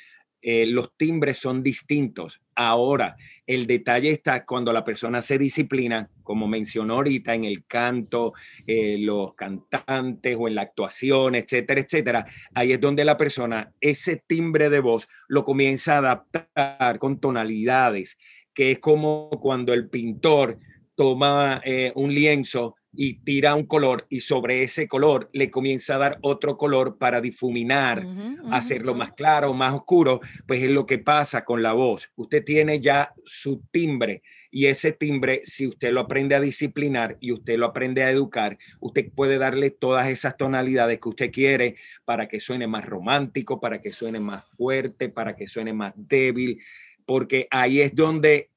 [0.41, 2.41] Eh, los timbres son distintos.
[2.55, 8.33] Ahora, el detalle está cuando la persona se disciplina, como mencionó ahorita, en el canto,
[8.65, 12.25] eh, los cantantes o en la actuación, etcétera, etcétera.
[12.53, 18.17] Ahí es donde la persona, ese timbre de voz, lo comienza a adaptar con tonalidades,
[18.53, 20.59] que es como cuando el pintor
[20.95, 25.99] toma eh, un lienzo y tira un color y sobre ese color le comienza a
[25.99, 28.05] dar otro color para difuminar,
[28.51, 32.11] hacerlo más claro, más oscuro, pues es lo que pasa con la voz.
[32.15, 37.31] Usted tiene ya su timbre y ese timbre, si usted lo aprende a disciplinar y
[37.31, 41.75] usted lo aprende a educar, usted puede darle todas esas tonalidades que usted quiere
[42.05, 46.59] para que suene más romántico, para que suene más fuerte, para que suene más débil,
[47.05, 48.49] porque ahí es donde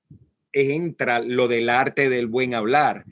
[0.54, 3.04] entra lo del arte del buen hablar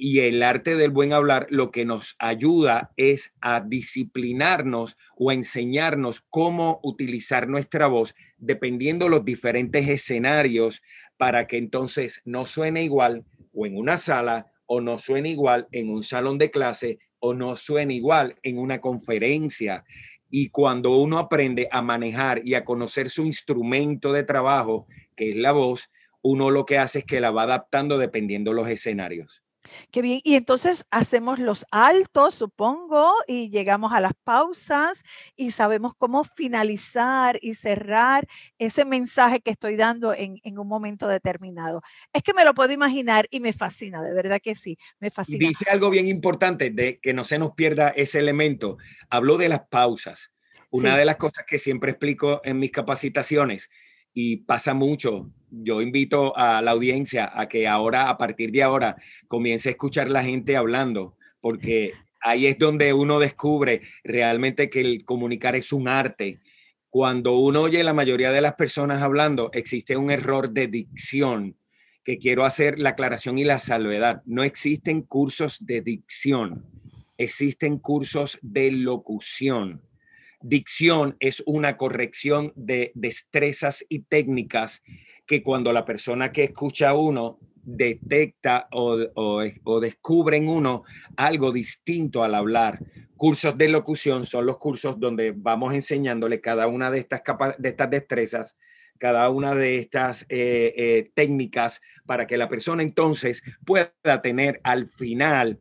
[0.00, 6.20] y el arte del buen hablar lo que nos ayuda es a disciplinarnos o enseñarnos
[6.30, 10.82] cómo utilizar nuestra voz dependiendo los diferentes escenarios
[11.16, 15.90] para que entonces no suene igual o en una sala o no suene igual en
[15.90, 19.84] un salón de clase o no suene igual en una conferencia.
[20.30, 25.36] Y cuando uno aprende a manejar y a conocer su instrumento de trabajo, que es
[25.36, 25.90] la voz,
[26.22, 29.42] uno lo que hace es que la va adaptando dependiendo los escenarios.
[29.90, 30.20] Qué bien.
[30.24, 35.02] Y entonces hacemos los altos, supongo, y llegamos a las pausas
[35.36, 38.26] y sabemos cómo finalizar y cerrar
[38.58, 41.82] ese mensaje que estoy dando en, un momento determinado.
[42.12, 45.48] Es que me lo puedo imaginar y me fascina, de verdad que sí, me fascina.
[45.48, 48.78] Dice algo bien importante de que no se nos pierda ese elemento.
[49.10, 50.32] Habló de las pausas.
[50.70, 53.70] Una de las cosas que siempre explico en mis capacitaciones
[54.12, 55.30] y pasa mucho.
[55.50, 58.96] Yo invito a la audiencia a que ahora, a partir de ahora,
[59.28, 65.04] comience a escuchar la gente hablando, porque ahí es donde uno descubre realmente que el
[65.04, 66.40] comunicar es un arte.
[66.90, 71.56] Cuando uno oye la mayoría de las personas hablando, existe un error de dicción,
[72.04, 74.22] que quiero hacer la aclaración y la salvedad.
[74.24, 76.64] No existen cursos de dicción,
[77.18, 79.82] existen cursos de locución.
[80.40, 84.82] Dicción es una corrección de destrezas y técnicas
[85.28, 90.84] que cuando la persona que escucha a uno detecta o, o, descubre en uno
[91.18, 92.80] algo distinto al hablar.
[93.14, 97.20] Cursos de locución son los cursos donde vamos enseñándole cada una de estas,
[97.58, 98.56] de estas destrezas,
[98.98, 104.88] cada una de estas eh, eh, técnicas para que la persona entonces pueda tener al
[104.88, 105.60] final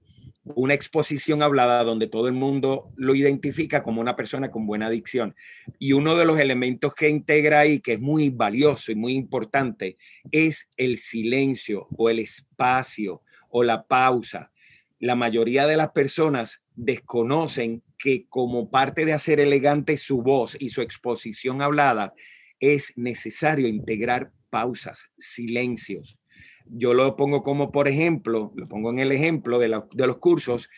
[0.56, 5.36] una exposición hablada donde todo el mundo lo identifica como una persona con buena dicción.
[5.80, 9.98] Y uno de los elementos que integra ahí, que es muy valioso y muy importante,
[10.32, 14.52] es el silencio o el espacio o la pausa.
[15.00, 20.70] La mayoría de las personas desconocen que como parte de hacer elegante su voz y
[20.70, 22.14] su exposición hablada,
[22.60, 26.20] es necesario integrar pausas, silencios
[26.70, 30.70] yo lo pongo como, por ejemplo, lo pongo en el ejemplo de, los cursos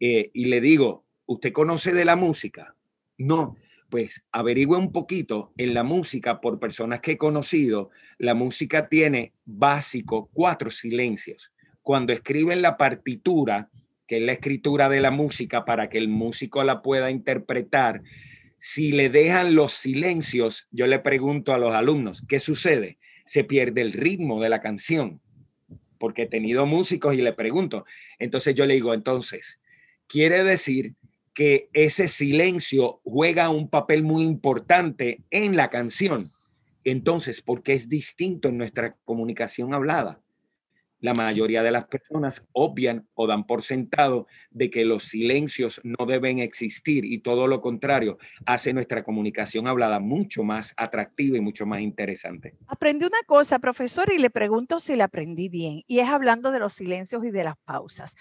[0.00, 2.74] eh, y le digo, ¿usted conoce de la música?
[3.16, 3.56] No,
[3.90, 7.90] pues averigüe un poquito en la música por personas que he conocido.
[8.18, 11.52] La música tiene básico cuatro silencios.
[11.82, 13.70] Cuando escriben la partitura,
[14.06, 18.02] que es la escritura de la música para que el músico la pueda interpretar,
[18.58, 22.98] si le dejan los silencios, yo le pregunto a los alumnos, ¿qué sucede?
[23.24, 25.20] Se pierde el ritmo de la canción
[25.98, 27.84] porque he tenido músicos y le pregunto.
[28.18, 29.58] Entonces yo le digo, entonces,
[30.06, 30.94] quiere decir
[31.34, 36.30] que ese silencio juega un papel muy importante en la canción.
[36.84, 40.20] Entonces, porque es distinto en nuestra comunicación hablada
[41.00, 46.06] la mayoría de las personas obvian o dan por sentado de que los silencios no
[46.06, 51.66] deben existir y todo lo contrario hace nuestra comunicación hablada mucho más atractiva y mucho
[51.66, 52.54] más interesante.
[52.66, 56.58] Aprendí una cosa, profesor, y le pregunto si la aprendí bien, y es hablando de
[56.58, 58.14] los silencios y de las pausas.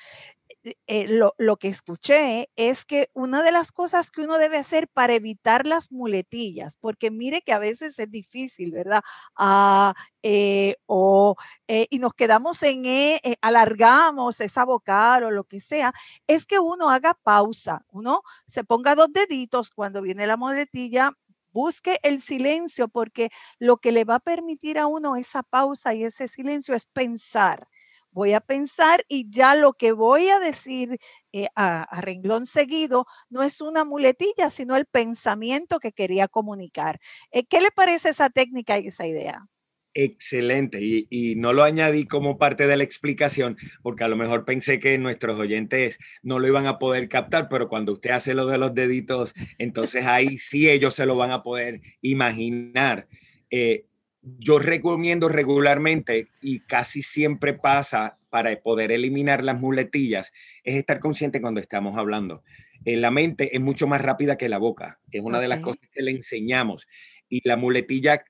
[0.88, 1.08] Eh,
[1.38, 5.66] lo, que escuché es que una de las cosas que uno debe hacer para evitar
[5.66, 9.02] las muletillas, porque mire que a veces es difícil, ¿verdad?
[9.36, 9.94] Ah,
[10.24, 11.36] eh, o,
[11.68, 15.94] eh, y nos quedamos en E, alargamos esa vocal o lo que sea,
[16.28, 21.12] es que uno haga pausa, uno se ponga dos deditos cuando viene la muletilla,
[21.52, 26.04] busque el silencio porque lo que le va a permitir a uno esa pausa y
[26.04, 27.68] ese silencio es pensar
[28.18, 30.98] voy a pensar y ya lo que voy a decir
[31.34, 37.00] eh, a, renglón seguido no es una muletilla, sino el pensamiento que quería comunicar.
[37.32, 39.46] Eh, ¿Qué le parece esa técnica y esa idea?
[39.94, 44.80] Excelente, y, no lo añadí como parte de la explicación, porque a lo mejor pensé
[44.80, 48.58] que nuestros oyentes no lo iban a poder captar, pero cuando usted hace lo de
[48.58, 53.08] los deditos, entonces ahí sí ellos se lo van a poder imaginar.
[53.52, 53.86] Eh,
[54.40, 60.32] yo recomiendo regularmente y casi siempre pasa para poder eliminar las muletillas,
[60.64, 62.44] es estar consciente cuando estamos hablando.
[62.86, 65.82] En la mente es mucho más rápida que la boca, es una de las cosas
[65.92, 66.88] que le enseñamos.
[67.30, 68.24] Y la muletilla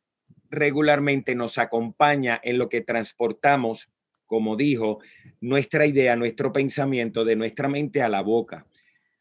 [0.50, 3.92] regularmente nos acompaña en lo que transportamos,
[4.26, 5.00] como dijo,
[5.42, 8.66] nuestra idea, nuestro pensamiento de nuestra mente a la boca.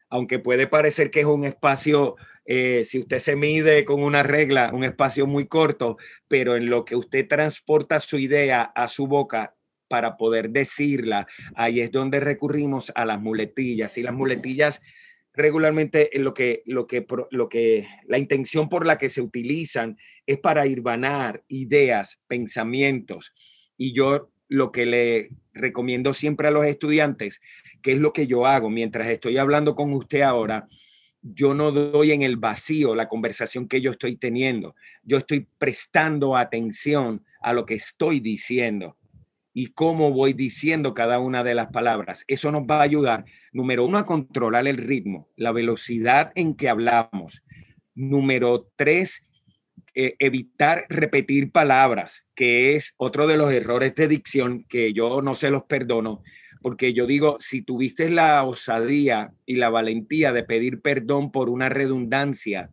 [0.09, 2.15] Aunque puede parecer que es un espacio
[2.49, 5.97] eh, si usted se mide con una regla, un espacio muy corto,
[6.29, 9.53] pero en lo que usted transporta su idea a su boca
[9.89, 13.97] para poder decirla, ahí es donde recurrimos a las muletillas.
[13.97, 14.81] Y las muletillas
[15.33, 20.37] regularmente lo que, lo que, lo que, la intención por la que se utilizan es
[20.39, 23.33] para irvanar ideas, pensamientos.
[23.75, 27.41] Y yo lo que le recomiendo siempre a los estudiantes,
[27.81, 30.69] que es lo que yo hago mientras estoy hablando con usted ahora,
[31.33, 34.75] yo no doy en el vacío la conversación que yo estoy teniendo.
[35.03, 38.97] Yo estoy prestando atención a lo que estoy diciendo
[39.53, 42.23] y cómo voy diciendo cada una de las palabras.
[42.27, 46.69] Eso nos va a ayudar, número uno, a controlar el ritmo, la velocidad en que
[46.69, 47.43] hablamos.
[47.95, 49.27] Número tres,
[49.95, 55.33] eh, evitar repetir palabras, que es otro de los errores de dicción que yo no
[55.33, 56.21] se los perdono
[56.67, 61.69] porque yo digo, si tuviste la osadía y la valentía de pedir perdón por una
[61.69, 62.71] redundancia,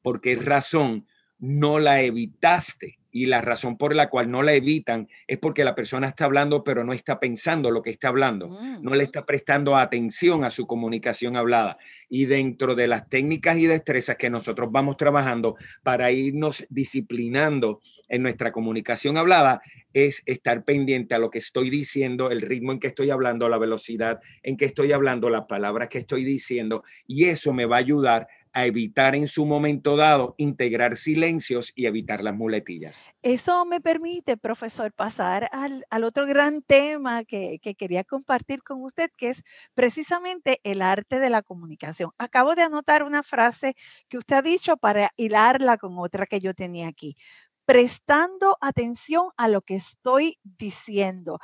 [0.00, 1.08] ¿por qué razón
[1.40, 3.00] no la evitaste?
[3.12, 6.64] Y la razón por la cual no la evitan es porque la persona está hablando,
[6.64, 8.82] pero no está pensando lo que está hablando, mm.
[8.82, 11.76] no le está prestando atención a su comunicación hablada.
[12.08, 18.22] Y dentro de las técnicas y destrezas que nosotros vamos trabajando para irnos disciplinando en
[18.22, 19.62] nuestra comunicación hablada,
[19.94, 23.58] es estar pendiente a lo que estoy diciendo, el ritmo en que estoy hablando, la
[23.58, 27.80] velocidad en que estoy hablando, las palabras que estoy diciendo, y eso me va a
[27.80, 33.02] ayudar a evitar en su momento dado integrar silencios y evitar las muletillas.
[33.22, 39.10] Eso me permite, profesor, pasar al, otro gran tema que, que, quería compartir con usted,
[39.16, 39.42] que es
[39.74, 42.10] precisamente el arte de la comunicación.
[42.18, 43.74] Acabo de anotar una frase
[44.08, 47.16] que usted ha dicho para hilarla con otra que yo tenía aquí
[47.64, 51.38] prestando atención a lo que estoy diciendo.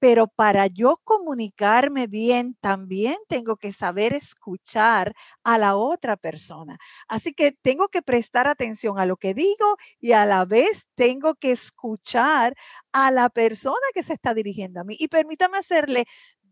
[0.00, 6.78] Pero para yo comunicarme bien, también tengo que saber escuchar a la otra persona.
[7.06, 11.34] Así que tengo que prestar atención a lo que digo y a la vez tengo
[11.36, 12.56] que escuchar
[12.92, 14.96] a la persona que se está dirigiendo a mí.
[14.98, 16.06] Y permítame hacerle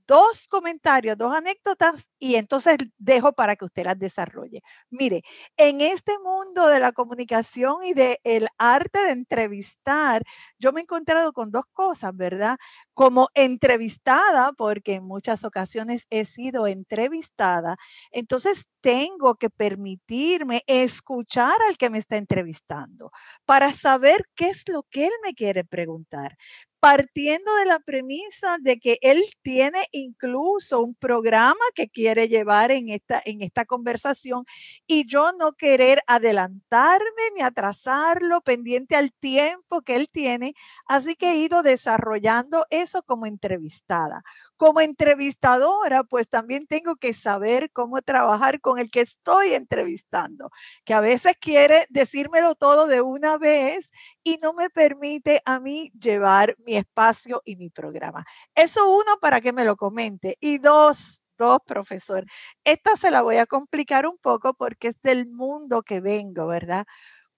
[0.08, 4.62] dos comentarios, dos anécdotas y entonces dejo para que usted las desarrolle.
[4.90, 5.22] Mire,
[5.56, 10.24] en este mundo de la comunicación y del el arte de entrevistar,
[10.58, 12.56] yo me he encontrado con dos cosas, ¿verdad?
[12.94, 17.76] Como entrevistada, porque en muchas ocasiones he sido entrevistada,
[18.10, 23.10] entonces tengo que permitirme escuchar al que me está entrevistando
[23.44, 26.36] para saber qué es lo que él me quiere preguntar
[26.80, 32.88] partiendo de la premisa de que él tiene incluso un programa que quiere llevar en
[32.88, 34.44] esta, en esta conversación
[34.86, 40.54] y yo no querer adelantarme ni atrasarlo pendiente al tiempo que él tiene.
[40.86, 44.22] Así que he ido desarrollando eso como entrevistada.
[44.56, 50.50] Como entrevistadora, pues también tengo que saber cómo trabajar con el que estoy entrevistando,
[50.84, 53.90] que a veces quiere decírmelo todo de una vez
[54.22, 58.26] y no me permite a mí llevar mi espacio y mi programa.
[58.54, 60.36] Eso uno para que me lo comente.
[60.40, 62.26] Y dos, dos, profesor,
[62.64, 66.84] esta se la voy a complicar un poco porque es del mundo que vengo, ¿verdad?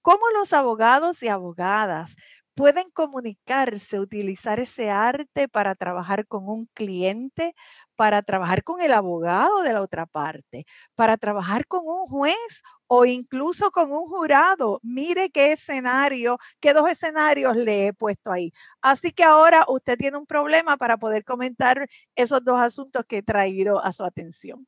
[0.03, 2.17] ¿Cómo los abogados y abogadas
[2.55, 7.55] pueden comunicarse, utilizar ese arte para trabajar con un cliente,
[7.97, 13.05] para trabajar con el abogado de la otra parte, para trabajar con un juez o
[13.05, 14.81] incluso con un jurado.
[14.83, 18.53] Mire qué escenario, qué dos escenarios le he puesto ahí.
[18.83, 23.23] Así que ahora usted tiene un problema para poder comentar esos dos asuntos que he
[23.23, 24.67] traído a su atención.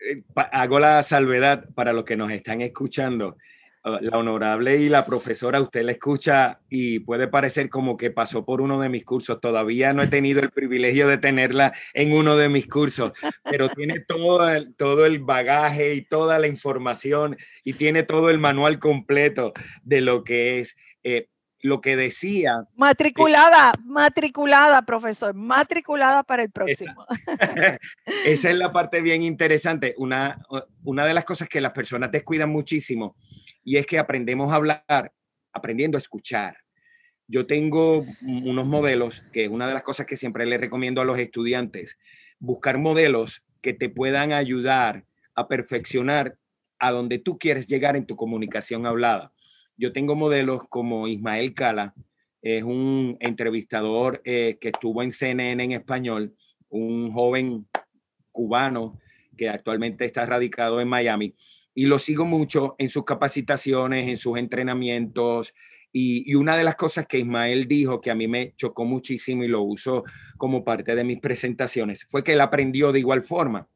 [0.00, 3.36] Eh, hago la salvedad para los que nos están escuchando.
[3.84, 8.44] Ah, la honorable y la profesora, usted la escucha y puede parecer como que pasó
[8.44, 9.40] por uno de mis cursos.
[9.40, 13.12] Todavía no he tenido el privilegio de tenerla en uno de mis cursos,
[13.42, 18.38] pero tiene todo el, todo el bagaje y toda la información y tiene todo el
[18.38, 19.52] manual completo
[19.82, 20.76] de lo que es.
[21.02, 21.28] Eh,
[21.64, 22.64] lo que decía.
[22.74, 27.06] Matriculada, matriculada, profesor, matriculada para el próximo.
[27.08, 27.78] Esa,
[28.26, 29.94] esa, es la parte bien interesante.
[29.96, 30.44] Una,
[30.82, 33.14] una de las cosas que las personas descuidan muchísimo
[33.64, 35.12] y es que aprendemos a hablar
[35.52, 36.56] aprendiendo a escuchar.
[37.28, 41.04] Yo tengo unos modelos, que es una de las cosas que siempre le recomiendo a
[41.04, 41.98] los estudiantes,
[42.38, 45.04] buscar modelos que te puedan ayudar
[45.34, 46.36] a perfeccionar
[46.78, 49.32] a donde tú quieres llegar en tu comunicación hablada.
[49.76, 51.94] Yo tengo modelos como Ismael Cala,
[52.42, 56.34] es un entrevistador eh, que estuvo en CNN en español,
[56.68, 57.68] un joven
[58.32, 58.98] cubano
[59.36, 61.36] que actualmente está radicado en Miami
[61.74, 65.54] y lo sigo mucho en sus capacitaciones, en sus entrenamientos.
[65.92, 69.48] Y, una de las cosas que Ismael dijo que a mí me chocó muchísimo y
[69.48, 70.04] lo uso
[70.36, 73.68] como parte de mis presentaciones fue que él aprendió de igual forma.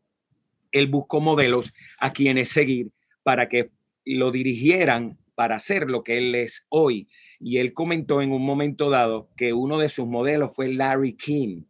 [0.73, 2.91] Él buscó modelos a quienes seguir
[3.23, 3.71] para que
[4.05, 7.09] lo dirigieran para hacer lo que él es hoy.
[7.39, 11.65] Y él comentó en un momento dado que uno de sus modelos fue Larry King,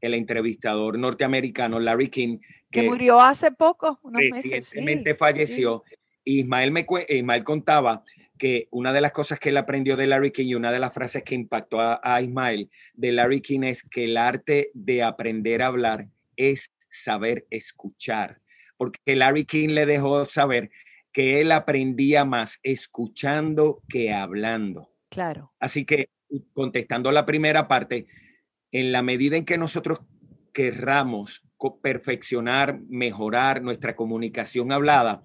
[0.00, 2.38] el entrevistador norteamericano Larry King,
[2.70, 5.84] que, murió hace poco, unos recientemente falleció.
[6.24, 8.04] Ismael, me, Ismael contaba
[8.38, 10.94] que una de las cosas que él aprendió de Larry King y una de las
[10.94, 15.66] frases que impactó a, Ismael de Larry King es que el arte de aprender a
[15.66, 18.40] hablar es saber escuchar,
[18.76, 20.70] porque Larry King le dejó saber
[21.12, 24.90] que él aprendía más escuchando que hablando.
[25.08, 25.52] Claro.
[25.58, 26.10] Así que
[26.52, 28.06] contestando la primera parte,
[28.70, 30.00] en la medida en que nosotros
[30.52, 31.44] querramos
[31.82, 35.22] perfeccionar, mejorar nuestra comunicación hablada,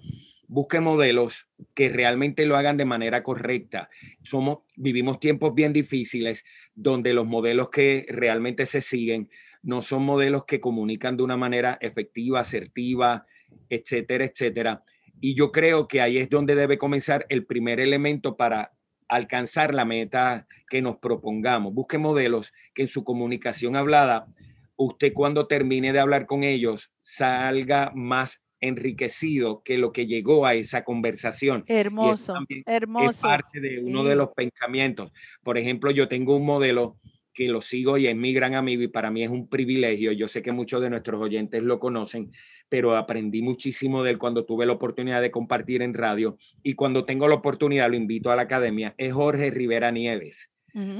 [0.48, 3.90] busque modelos que realmente lo hagan de manera correcta.
[4.24, 6.44] Somos, vivimos tiempos bien difíciles
[6.76, 9.30] donde los modelos que realmente se siguen
[9.62, 13.26] no son modelos que comunican de una manera efectiva, asertiva,
[13.70, 14.84] etcétera, etcétera.
[15.22, 18.74] Y yo creo que ahí es donde debe comenzar el primer elemento para
[19.08, 21.74] alcanzar la meta que nos propongamos.
[21.74, 24.28] Busque modelos que en su comunicación hablada
[24.76, 30.54] usted cuando termine de hablar con ellos salga más enriquecido que lo que llegó a
[30.54, 31.66] esa conversación.
[31.68, 32.34] Hermoso,
[32.66, 33.10] hermoso.
[33.10, 35.12] Es parte de uno de los pensamientos.
[35.44, 36.98] Por ejemplo, yo tengo un modelo
[37.34, 40.12] que lo sigo y es mi gran amigo y para mí es un privilegio.
[40.14, 42.32] Yo sé que muchos de nuestros oyentes lo conocen,
[42.70, 47.04] pero aprendí muchísimo de él cuando tuve la oportunidad de compartir en radio y cuando
[47.06, 48.94] tengo la oportunidad lo invito a la academia.
[48.98, 50.53] Es Jorge Rivera Nieves.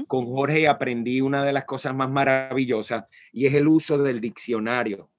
[0.06, 5.10] Con Jorge aprendí una de las cosas más maravillosas y es el uso del diccionario.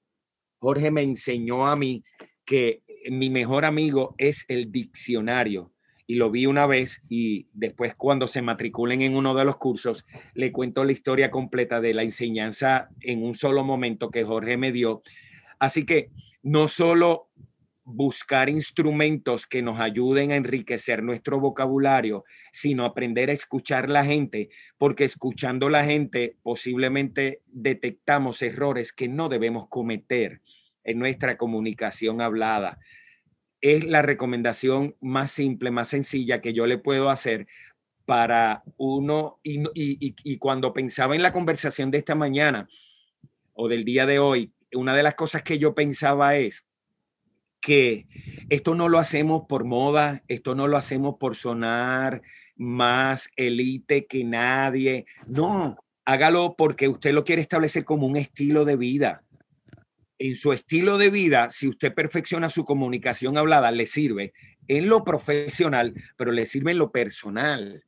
[0.58, 2.02] Jorge me enseñó a mí
[2.44, 5.72] que mi mejor amigo es el diccionario
[6.06, 10.06] y lo vi una vez y después cuando se matriculen en uno de los cursos
[10.34, 14.72] le cuento la historia completa de la enseñanza en un solo momento que Jorge me
[14.72, 15.02] dio.
[15.58, 16.10] Así que
[16.42, 17.28] no solo
[17.88, 24.48] buscar instrumentos que nos ayuden a enriquecer nuestro vocabulario, sino aprender a escuchar la gente,
[24.76, 30.40] porque escuchando la gente posiblemente detectamos errores que no debemos cometer
[30.82, 32.80] en nuestra comunicación hablada.
[33.60, 37.46] Es la recomendación más simple, más sencilla que yo le puedo hacer
[38.04, 42.68] para uno, y, cuando pensaba en la conversación de esta mañana
[43.52, 46.66] o del día de hoy, una de las cosas que yo pensaba es,
[47.66, 48.06] que
[48.48, 52.22] esto no lo hacemos por moda, esto no lo hacemos por sonar
[52.54, 55.04] más elite que nadie.
[55.26, 59.24] No, hágalo porque usted lo quiere establecer como un estilo de vida.
[60.16, 64.32] En su estilo de vida, si usted perfecciona su comunicación hablada, le sirve
[64.68, 67.82] en lo profesional, pero le sirve en lo personal.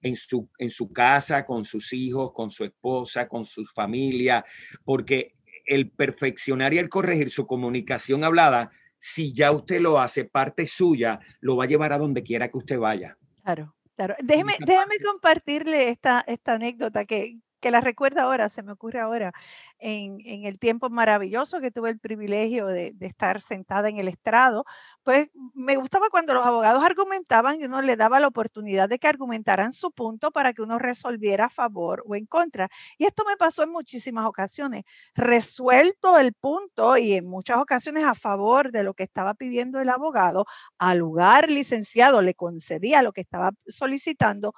[0.00, 4.46] En su, en su casa, con sus hijos, con su esposa, con su familia,
[4.82, 5.34] porque
[5.66, 8.70] el perfeccionar y el corregir su comunicación hablada
[9.06, 12.56] si ya usted lo hace parte suya, lo va a llevar a donde quiera que
[12.56, 13.18] usted vaya.
[13.42, 14.14] Claro, claro.
[14.24, 19.32] Déjeme, déjeme compartirle esta, esta anécdota que, que la recuerdo ahora, se me ocurre ahora,
[19.78, 24.66] en, el tiempo maravilloso que tuve el privilegio de, de, estar sentada en el estrado,
[25.02, 29.08] pues me gustaba cuando los abogados argumentaban y uno le daba la oportunidad de que
[29.08, 32.68] argumentaran su punto para que uno resolviera a favor o en contra.
[32.98, 34.84] Y esto me pasó en muchísimas ocasiones.
[35.14, 39.88] Resuelto el punto y en muchas ocasiones a favor de lo que estaba pidiendo el
[39.88, 40.44] abogado,
[40.76, 44.52] al lugar licenciado le concedía lo que estaba solicitando,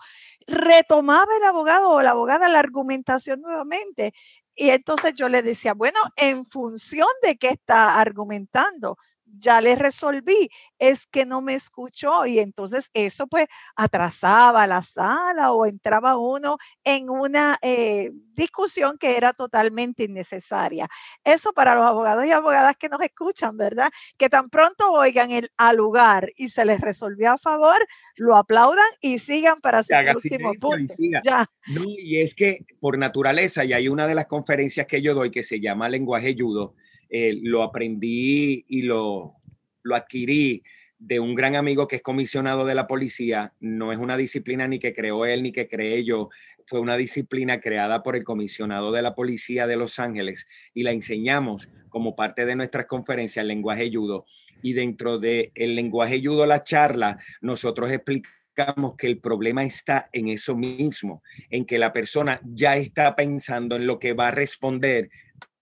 [0.48, 2.95] retomaba el abogado o la abogada la argumentación
[3.38, 4.12] nuevamente.
[4.54, 10.50] Y entonces yo le decía, bueno, en función de qué está argumentando, ya le resolví,
[10.78, 16.58] es que no me escuchó y entonces eso pues atrasaba la sala o entraba uno
[16.84, 20.88] en una eh, discusión que era totalmente innecesaria.
[21.24, 23.90] Eso para los abogados y abogadas que nos escuchan, ¿verdad?
[24.16, 28.86] Que tan pronto oigan el al lugar y se les resolvió a favor, lo aplaudan
[29.00, 30.94] y sigan para su próximo punto.
[31.22, 31.46] Ya.
[31.66, 35.42] y es que por naturaleza, y hay una de las conferencias que yo doy que
[35.42, 36.74] se llama lenguaje judo,
[37.10, 39.34] eh, lo aprendí y lo,
[39.82, 40.62] lo adquirí
[40.98, 43.52] de un gran amigo que es comisionado de la policía.
[43.60, 46.30] No es una disciplina ni que creó él ni que creé yo.
[46.66, 50.92] Fue una disciplina creada por el comisionado de la policía de Los Ángeles y la
[50.92, 54.26] enseñamos como parte de nuestras conferencias el lenguaje judo.
[54.62, 60.28] Y dentro del el lenguaje judo, la charla, nosotros explicamos que el problema está en
[60.28, 65.10] eso mismo, en que la persona ya está pensando en lo que va a responder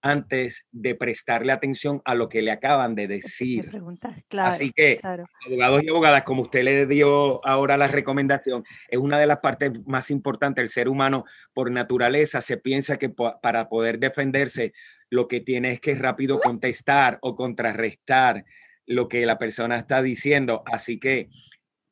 [0.05, 3.71] antes de prestarle atención a lo que le acaban de decir.
[4.37, 9.27] Así que, abogados y abogadas, como usted le dio ahora la recomendación, es una de
[9.27, 10.63] las partes más importantes.
[10.63, 11.25] El ser humano,
[11.55, 14.75] por naturaleza, se piensa que para poder defenderse,
[15.09, 18.45] lo que tiene es que rápido contestar o contrarrestar
[18.85, 20.65] lo que la persona está diciendo.
[20.67, 21.31] Así que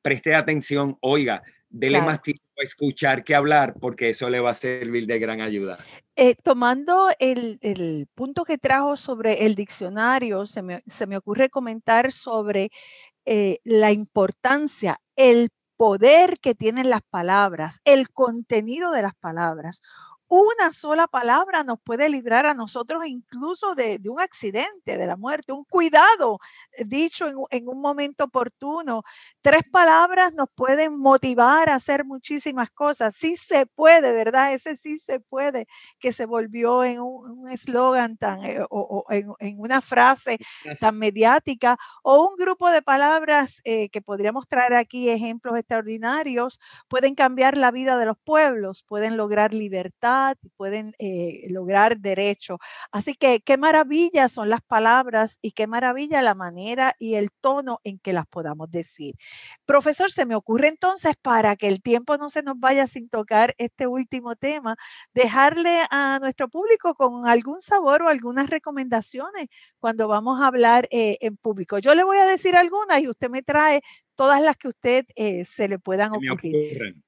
[0.03, 1.43] preste atención, oiga,
[1.73, 5.41] dele más tiempo a escuchar que hablar, porque eso le va a servir de gran
[5.41, 5.79] ayuda.
[6.15, 12.71] Eh, tomando el, punto que trajo sobre el diccionario, se me, ocurre comentar sobre
[13.25, 19.81] eh, la importancia, el poder que tienen las palabras, el contenido de las palabras
[20.35, 25.53] una sola palabra nos puede librar a nosotros incluso de, un accidente, de la muerte,
[25.53, 26.39] un cuidado
[26.73, 29.03] eh, dicho en, un momento oportuno.
[29.43, 33.15] Tres palabras nos pueden motivar a hacer muchísimas cosas.
[33.15, 34.55] Sí se puede, ¿verdad?
[34.55, 35.67] Ese sí se puede,
[36.01, 40.39] que se volvió en un eslogan tan, eh, o, en, una frase
[40.81, 46.59] tan mediática, o un grupo de palabras eh, que podríamos traer aquí ejemplos extraordinarios,
[46.89, 52.59] pueden cambiar la vida de los pueblos, pueden lograr libertad y pueden eh, lograr derecho.
[52.91, 57.81] Así que qué maravilla son las palabras y qué maravilla la manera y el tono
[57.85, 59.15] en que las podamos decir.
[59.67, 63.55] Profesor, se me ocurre entonces, para que el tiempo no se nos vaya sin tocar
[63.59, 64.77] este último tema,
[65.15, 69.49] dejarle a nuestro público con algún sabor o algunas recomendaciones
[69.79, 71.79] cuando vamos a hablar eh, en público.
[71.79, 73.83] Yo le voy a decir algunas y usted me trae
[74.15, 77.03] todas las que usted eh, se le puedan ocurrir.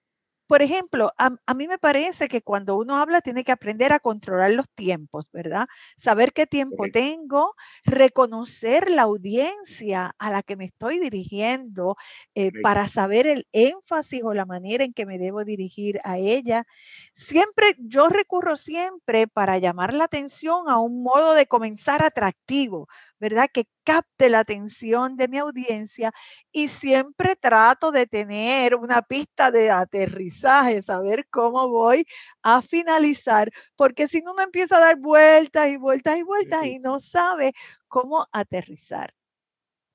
[0.46, 4.50] Por ejemplo, a, mí me parece que cuando uno habla tiene que aprender a controlar
[4.50, 5.66] los tiempos, ¿verdad?
[5.96, 11.96] Saber qué tiempo tengo, reconocer la audiencia a la que me estoy dirigiendo
[12.34, 16.66] eh, para saber el énfasis o la manera en que me debo dirigir a ella.
[17.14, 22.88] Siempre, yo recurro siempre para llamar la atención a un modo de comenzar atractivo,
[23.24, 23.48] ¿verdad?
[23.50, 26.12] Que capte la atención de mi audiencia
[26.52, 32.04] y siempre trato de tener una pista de aterrizaje, saber cómo voy
[32.42, 36.78] a finalizar, porque si no uno empieza a dar vueltas y vueltas y vueltas y
[36.80, 37.54] no sabe
[37.88, 39.14] cómo aterrizar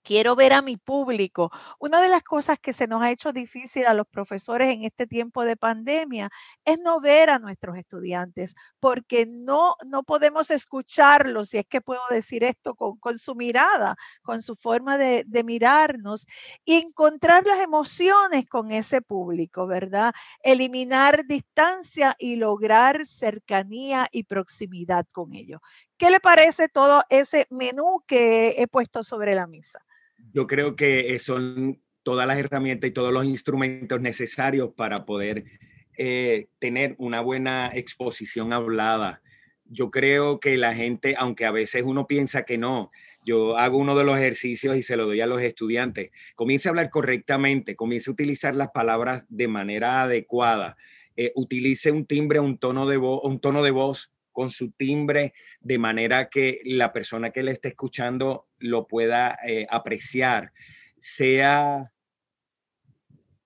[0.10, 1.52] quiero ver a mi público.
[1.78, 5.06] Una de las cosas que se nos ha hecho difícil a los profesores en este
[5.06, 6.32] tiempo de pandemia
[6.66, 12.02] es no ver a nuestros estudiantes, porque no, no podemos escucharlos, si es que puedo
[12.10, 16.26] decir esto, con, su mirada, con su forma de, de mirarnos,
[16.66, 20.12] y encontrar las emociones con ese público, ¿verdad?
[20.42, 25.62] Eliminar distancia y lograr cercanía y proximidad con ellos.
[26.00, 29.86] ¿Qué le parece todo ese menú que he puesto sobre la mesa?
[30.34, 35.46] Yo creo que son todas las herramientas y todos los instrumentos necesarios para poder
[35.98, 39.22] eh, tener una buena exposición hablada.
[39.66, 42.90] Yo creo que la gente, aunque a veces uno piensa que no,
[43.24, 46.10] yo hago uno de los ejercicios y se lo doy a los estudiantes.
[46.36, 50.78] Comience a hablar correctamente, comience a utilizar las palabras de manera adecuada.
[51.16, 54.10] Eh, utilice un timbre, un tono de voz, un tono de voz
[54.40, 59.68] con su timbre, de manera que la persona que le esté escuchando lo pueda eh,
[59.70, 60.54] apreciar.
[60.98, 61.92] Sea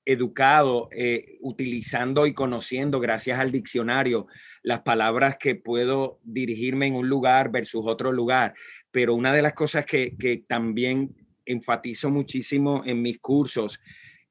[0.06, 4.28] educado eh, utilizando y conociendo, gracias al diccionario,
[4.62, 8.54] las palabras que puedo dirigirme en un lugar versus otro lugar.
[8.92, 13.80] Pero una de las cosas que, que también enfatizo muchísimo en mis cursos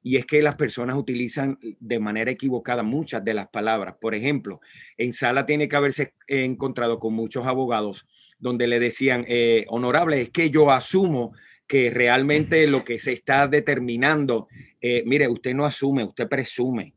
[0.03, 3.95] y es que las personas utilizan de manera equivocada muchas de las palabras.
[3.99, 4.59] Por ejemplo,
[4.97, 8.05] en sala tiene que haberse encontrado con muchos abogados
[8.37, 11.31] donde le decían, eh, honorable, es que yo asumo
[11.65, 14.49] que realmente lo que se está determinando,
[14.81, 16.93] eh, mire, usted no asume, usted presume.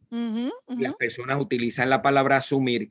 [0.66, 2.90] Las personas utilizan la palabra asumir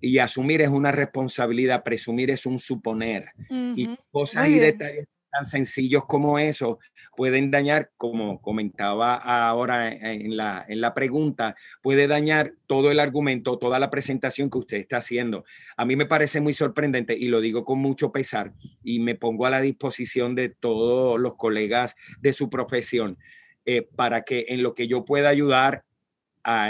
[0.00, 3.30] y asumir es una responsabilidad, presumir es un suponer.
[3.50, 6.78] Y cosas y detalles tan sencillos como eso
[7.14, 13.58] pueden dañar, como comentaba ahora en la, en la pregunta, puede dañar todo el argumento,
[13.58, 15.44] toda la presentación que usted está haciendo.
[15.76, 19.46] A mí me parece muy sorprendente y lo digo con mucho pesar y me pongo
[19.46, 23.18] a la disposición de todos los colegas de su profesión
[23.64, 25.84] eh, para que en lo que yo pueda ayudar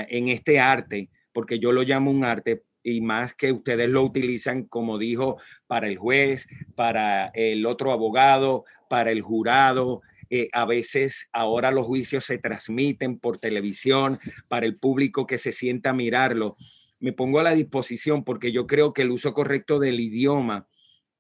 [0.09, 4.63] en este arte, porque yo lo llamo un arte, y más que ustedes lo utilizan,
[4.63, 10.03] como dijo, para el juez, para el otro abogado, para el jurado.
[10.31, 15.51] Eh, a veces ahora los juicios se transmiten por televisión para el público que se
[15.51, 16.57] sienta a mirarlo.
[17.01, 20.69] Me pongo a la disposición porque yo creo que el uso correcto del idioma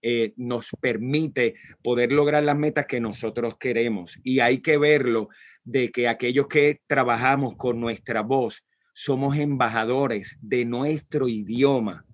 [0.02, 4.20] eh, nos permite poder lograr las metas que nosotros queremos.
[4.22, 5.30] Y hay que verlo
[5.64, 8.64] de que aquellos que trabajamos con nuestra voz,
[8.98, 12.06] somos embajadores de nuestro idioma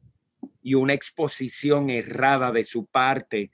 [0.65, 3.53] y una exposición errada de su parte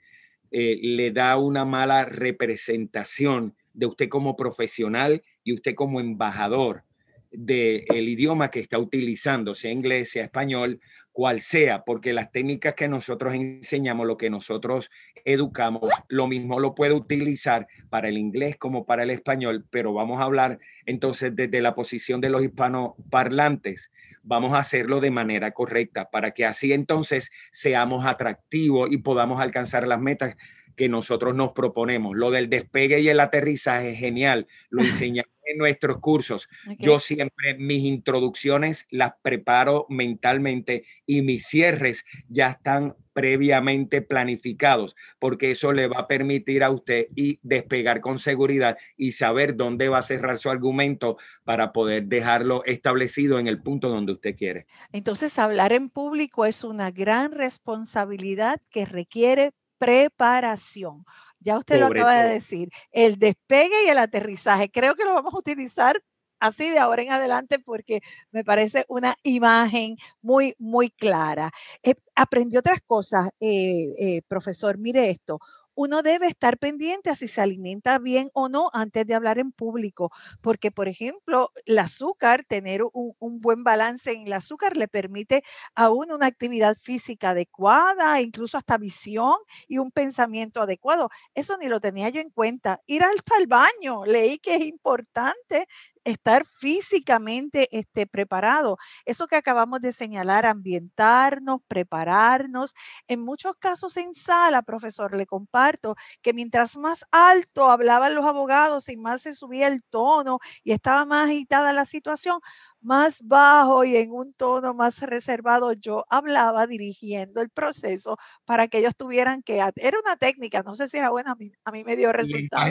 [0.51, 6.85] eh, le da una mala representación de usted como profesional y usted como embajador
[7.31, 10.81] del idioma que está utilizando, sea inglés, sea español,
[11.19, 14.89] cual sea, porque las técnicas que nosotros enseñamos, lo que nosotros
[15.25, 20.21] educamos, lo mismo lo puede utilizar para el inglés como para el español, pero vamos
[20.21, 23.91] a hablar entonces desde la posición de los hispanoparlantes,
[24.23, 29.89] vamos a hacerlo de manera correcta para que así entonces seamos atractivos y podamos alcanzar
[29.89, 30.37] las metas
[30.77, 32.17] que nosotros nos proponemos.
[32.17, 36.49] Lo del despegue y el aterrizaje es genial, lo enseñamos en nuestros cursos.
[36.79, 45.51] Yo siempre mis introducciones las preparo mentalmente y mis cierres ya están previamente planificados, porque
[45.51, 49.99] eso le va a permitir a usted y despegar con seguridad y saber dónde va
[49.99, 54.67] a cerrar su argumento para poder dejarlo establecido en el punto donde usted quiere.
[54.93, 61.05] Entonces, hablar en público es una gran responsabilidad que requiere preparación.
[61.41, 64.71] Ya usted lo acaba de decir, el despegue y el aterrizaje.
[64.71, 66.03] Creo que lo vamos a utilizar
[66.41, 71.51] así de ahora en adelante porque me parece una imagen muy, muy clara.
[71.83, 75.39] Eh, aprendí otras cosas, eh, eh, profesor, mire esto
[75.79, 79.53] uno debe estar pendiente a si se alimenta bien o no antes de hablar en
[79.53, 80.11] público,
[80.41, 85.45] porque, por ejemplo, el azúcar, tener un, buen balance en el azúcar le permite
[85.77, 89.37] a uno una actividad física adecuada, incluso hasta visión
[89.69, 91.11] y un pensamiento adecuado.
[91.33, 92.83] Eso ni lo tenía yo en cuenta.
[92.87, 95.69] Ir hasta el baño, leí que es importante
[96.11, 98.79] estar físicamente este, preparado.
[99.05, 102.75] Eso que acabamos de señalar, ambientarnos, prepararnos.
[103.07, 108.89] En muchos casos en sala, profesor, le comparto que mientras más alto hablaban los abogados
[108.89, 112.41] y más se subía el tono y estaba más agitada la situación,
[112.81, 118.79] más bajo y en un tono más reservado yo hablaba dirigiendo el proceso para que
[118.79, 119.57] ellos tuvieran que...
[119.77, 122.65] Era una técnica, no sé si era buena, a mí, a mí me dio resultado.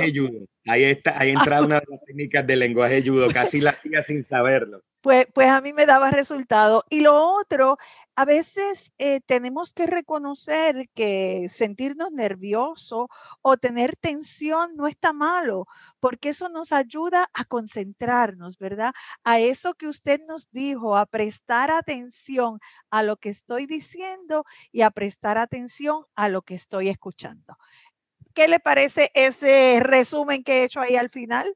[0.65, 4.23] Ahí está, ahí entra una de las técnicas del lenguaje judo, casi la hacía sin
[4.23, 4.81] saberlo.
[5.01, 6.83] Pues, pues a mí me daba resultado.
[6.89, 7.77] Y lo otro,
[8.15, 13.07] a veces eh, tenemos que reconocer que sentirnos nervioso
[13.41, 15.65] o tener tensión no está malo,
[15.99, 18.93] porque eso nos ayuda a concentrarnos, ¿verdad?
[19.23, 24.81] A eso que usted nos dijo, a prestar atención a lo que estoy diciendo y
[24.81, 27.55] a prestar atención a lo que estoy escuchando.
[28.33, 31.55] ¿Qué le parece ese resumen que he hecho ahí al final?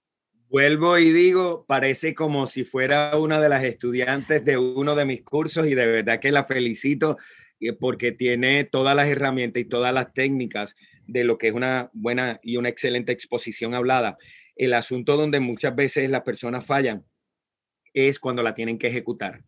[0.51, 5.23] Vuelvo y digo, parece como si fuera una de las estudiantes de uno de mis
[5.23, 7.17] cursos y de verdad que la felicito
[7.61, 10.75] eh, porque tiene todas las herramientas y todas las técnicas
[11.07, 14.17] de lo que es una buena y una excelente exposición hablada.
[14.57, 17.05] El asunto donde muchas veces las personas fallan
[17.93, 19.45] es cuando la tienen que ejecutar.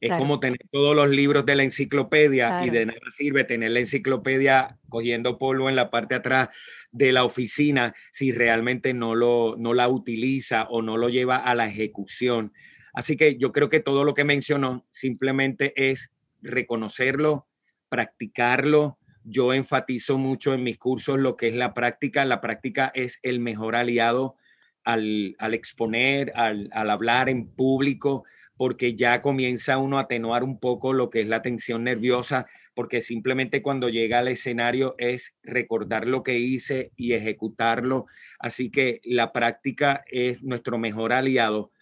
[0.00, 3.80] Es como tener todos los libros de la enciclopedia y de nada sirve tener la
[3.80, 6.48] enciclopedia cogiendo polvo en la parte de atrás
[6.90, 11.54] de la oficina si realmente no, lo, no la utiliza o no lo lleva a
[11.54, 12.52] la ejecución.
[12.92, 16.10] Así que yo creo que todo lo que mencionó simplemente es
[16.40, 17.46] reconocerlo,
[17.88, 18.98] practicarlo.
[19.24, 22.24] Yo enfatizo mucho en mis cursos lo que es la práctica.
[22.24, 24.36] La práctica es el mejor aliado
[24.84, 28.24] al, exponer, al, al hablar en público,
[28.56, 32.46] porque ya comienza uno a atenuar un poco lo que es la tensión nerviosa,
[32.78, 38.06] porque simplemente cuando llega al escenario es recordar lo que hice y ejecutarlo.
[38.38, 41.72] Así que la práctica es nuestro mejor aliado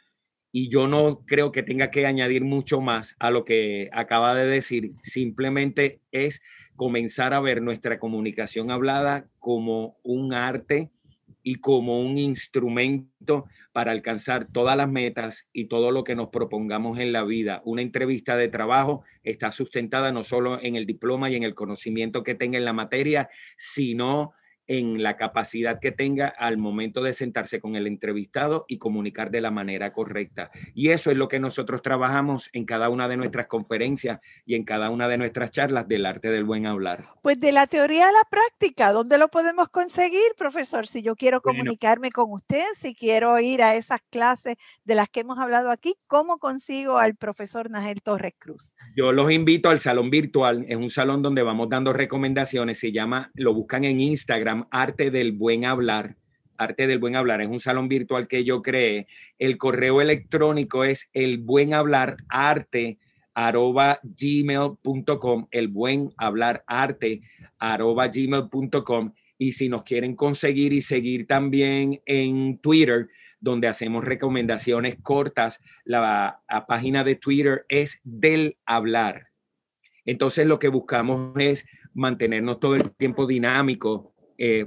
[0.52, 4.46] y yo no creo que tenga que añadir mucho más a lo que acaba de
[4.46, 6.40] decir, simplemente es
[6.76, 10.92] comenzar a ver nuestra comunicación hablada como un arte
[11.48, 16.98] y como un instrumento para alcanzar todas las metas y todo lo que nos propongamos
[16.98, 17.62] en la vida.
[17.64, 22.24] Una entrevista de trabajo está sustentada no solo en el diploma y en el conocimiento
[22.24, 24.32] que tenga en la materia, sino
[24.68, 29.50] la capacidad que tenga al momento de sentarse con el entrevistado y comunicar de la
[29.50, 30.50] manera correcta.
[30.74, 34.64] Y eso es lo que nosotros trabajamos en cada una de nuestras conferencias y en
[34.64, 37.08] cada una de nuestras charlas del arte del buen hablar.
[37.22, 40.86] Pues de la teoría a la práctica, ¿dónde lo podemos conseguir, profesor?
[40.86, 45.20] Si yo quiero comunicarme con usted, si quiero ir a esas clases de las que
[45.20, 48.74] hemos hablado aquí, ¿cómo consigo al profesor Nagel Torres Cruz?
[48.96, 53.30] Yo los invito al salón virtual, es un salón donde vamos dando recomendaciones, se llama,
[53.34, 56.16] lo buscan en Instagram Arte del Buen Hablar.
[56.56, 59.06] Arte del Buen Hablar es un salón virtual que yo creé.
[59.38, 62.98] El correo electrónico es el buen hablar arte
[63.34, 67.20] arroba gmail.com, el buen hablar arte
[67.58, 69.12] arroba gmail.com.
[69.38, 73.08] Y si nos quieren conseguir y seguir también en Twitter,
[73.40, 79.28] donde hacemos recomendaciones cortas, la, página de Twitter es del hablar.
[80.04, 84.06] Entonces lo que buscamos es mantenernos todo el tiempo dinámicos,
[84.38, 84.66] eh,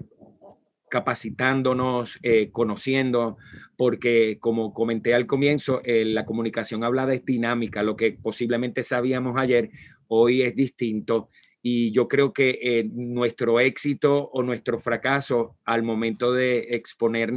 [0.89, 3.37] capacitándonos, eh, conociendo,
[3.77, 9.37] porque como comenté al comienzo, eh, la comunicación hablada es dinámica, lo que posiblemente sabíamos
[9.37, 9.69] ayer,
[10.07, 11.29] hoy es distinto.
[11.61, 17.33] Y yo creo que nuestro éxito o nuestro fracaso al momento de exponer,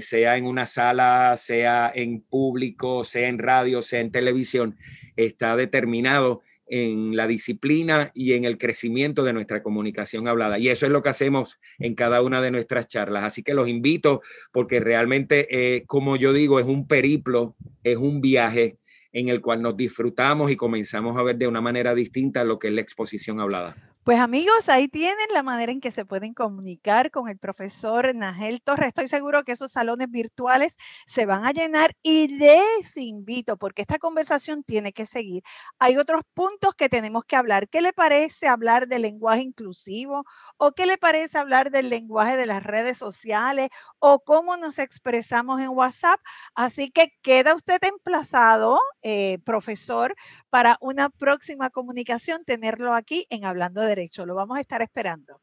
[0.00, 4.76] sea en una sala, sea en público, sea en radio, sea en televisión,
[5.14, 10.58] está determinado en la disciplina y en el crecimiento de nuestra comunicación hablada.
[10.58, 13.24] Y eso es lo que hacemos en cada una de nuestras charlas.
[13.24, 18.20] Así que los invito porque realmente, eh, como yo digo, es un periplo, es un
[18.20, 18.78] viaje
[19.12, 22.68] en el cual nos disfrutamos y comenzamos a ver de una manera distinta lo que
[22.68, 23.93] es la exposición hablada.
[24.04, 28.60] Pues amigos, ahí tienen la manera en que se pueden comunicar con el profesor Nagel
[28.60, 28.88] Torres.
[28.88, 30.76] Estoy seguro que esos salones virtuales
[31.06, 35.42] se van a llenar y les invito, porque esta conversación tiene que seguir.
[35.78, 37.66] Hay otros puntos que tenemos que hablar.
[37.70, 40.24] ¿Qué le parece hablar del lenguaje inclusivo?
[40.58, 43.70] ¿O qué le parece hablar del lenguaje de las redes sociales?
[44.00, 46.20] ¿O cómo nos expresamos en WhatsApp?
[46.54, 50.14] Así que queda usted emplazado, eh, profesor,
[50.50, 54.26] para una próxima comunicación, tenerlo aquí en Hablando de derecho.
[54.26, 55.40] Lo vamos a estar esperando.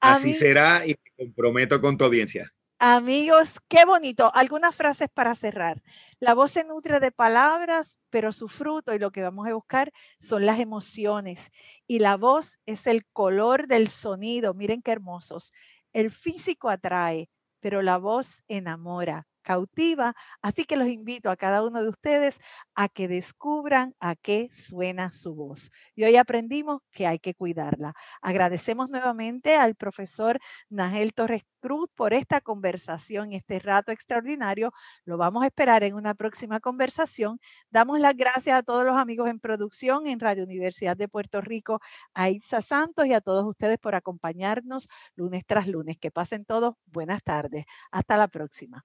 [0.00, 2.52] Así será y me comprometo con tu audiencia.
[2.78, 4.30] Amigos, qué bonito.
[4.34, 5.82] Algunas frases para cerrar.
[6.20, 9.92] La voz se nutre de palabras, pero su fruto y lo que vamos a buscar
[10.18, 11.40] son las emociones.
[11.86, 14.52] Y la voz es el color del sonido.
[14.52, 15.52] Miren qué hermosos.
[15.94, 17.30] El físico atrae,
[17.60, 20.14] pero la voz enamora cautiva.
[20.42, 22.38] Así que los invito a cada uno de ustedes
[22.74, 25.70] a que descubran a qué suena su voz.
[25.94, 27.94] Y hoy aprendimos que hay que cuidarla.
[28.22, 34.72] Agradecemos nuevamente al profesor Nagel Torres Cruz por esta conversación este rato extraordinario.
[35.04, 37.38] Lo vamos a esperar en una próxima conversación.
[37.70, 41.80] Damos las gracias a todos los amigos en producción en Radio Universidad de Puerto Rico,
[42.14, 45.96] a Itza Santos y a todos ustedes por acompañarnos lunes tras lunes.
[45.98, 47.64] Que pasen todos buenas tardes.
[47.92, 48.84] Hasta la próxima.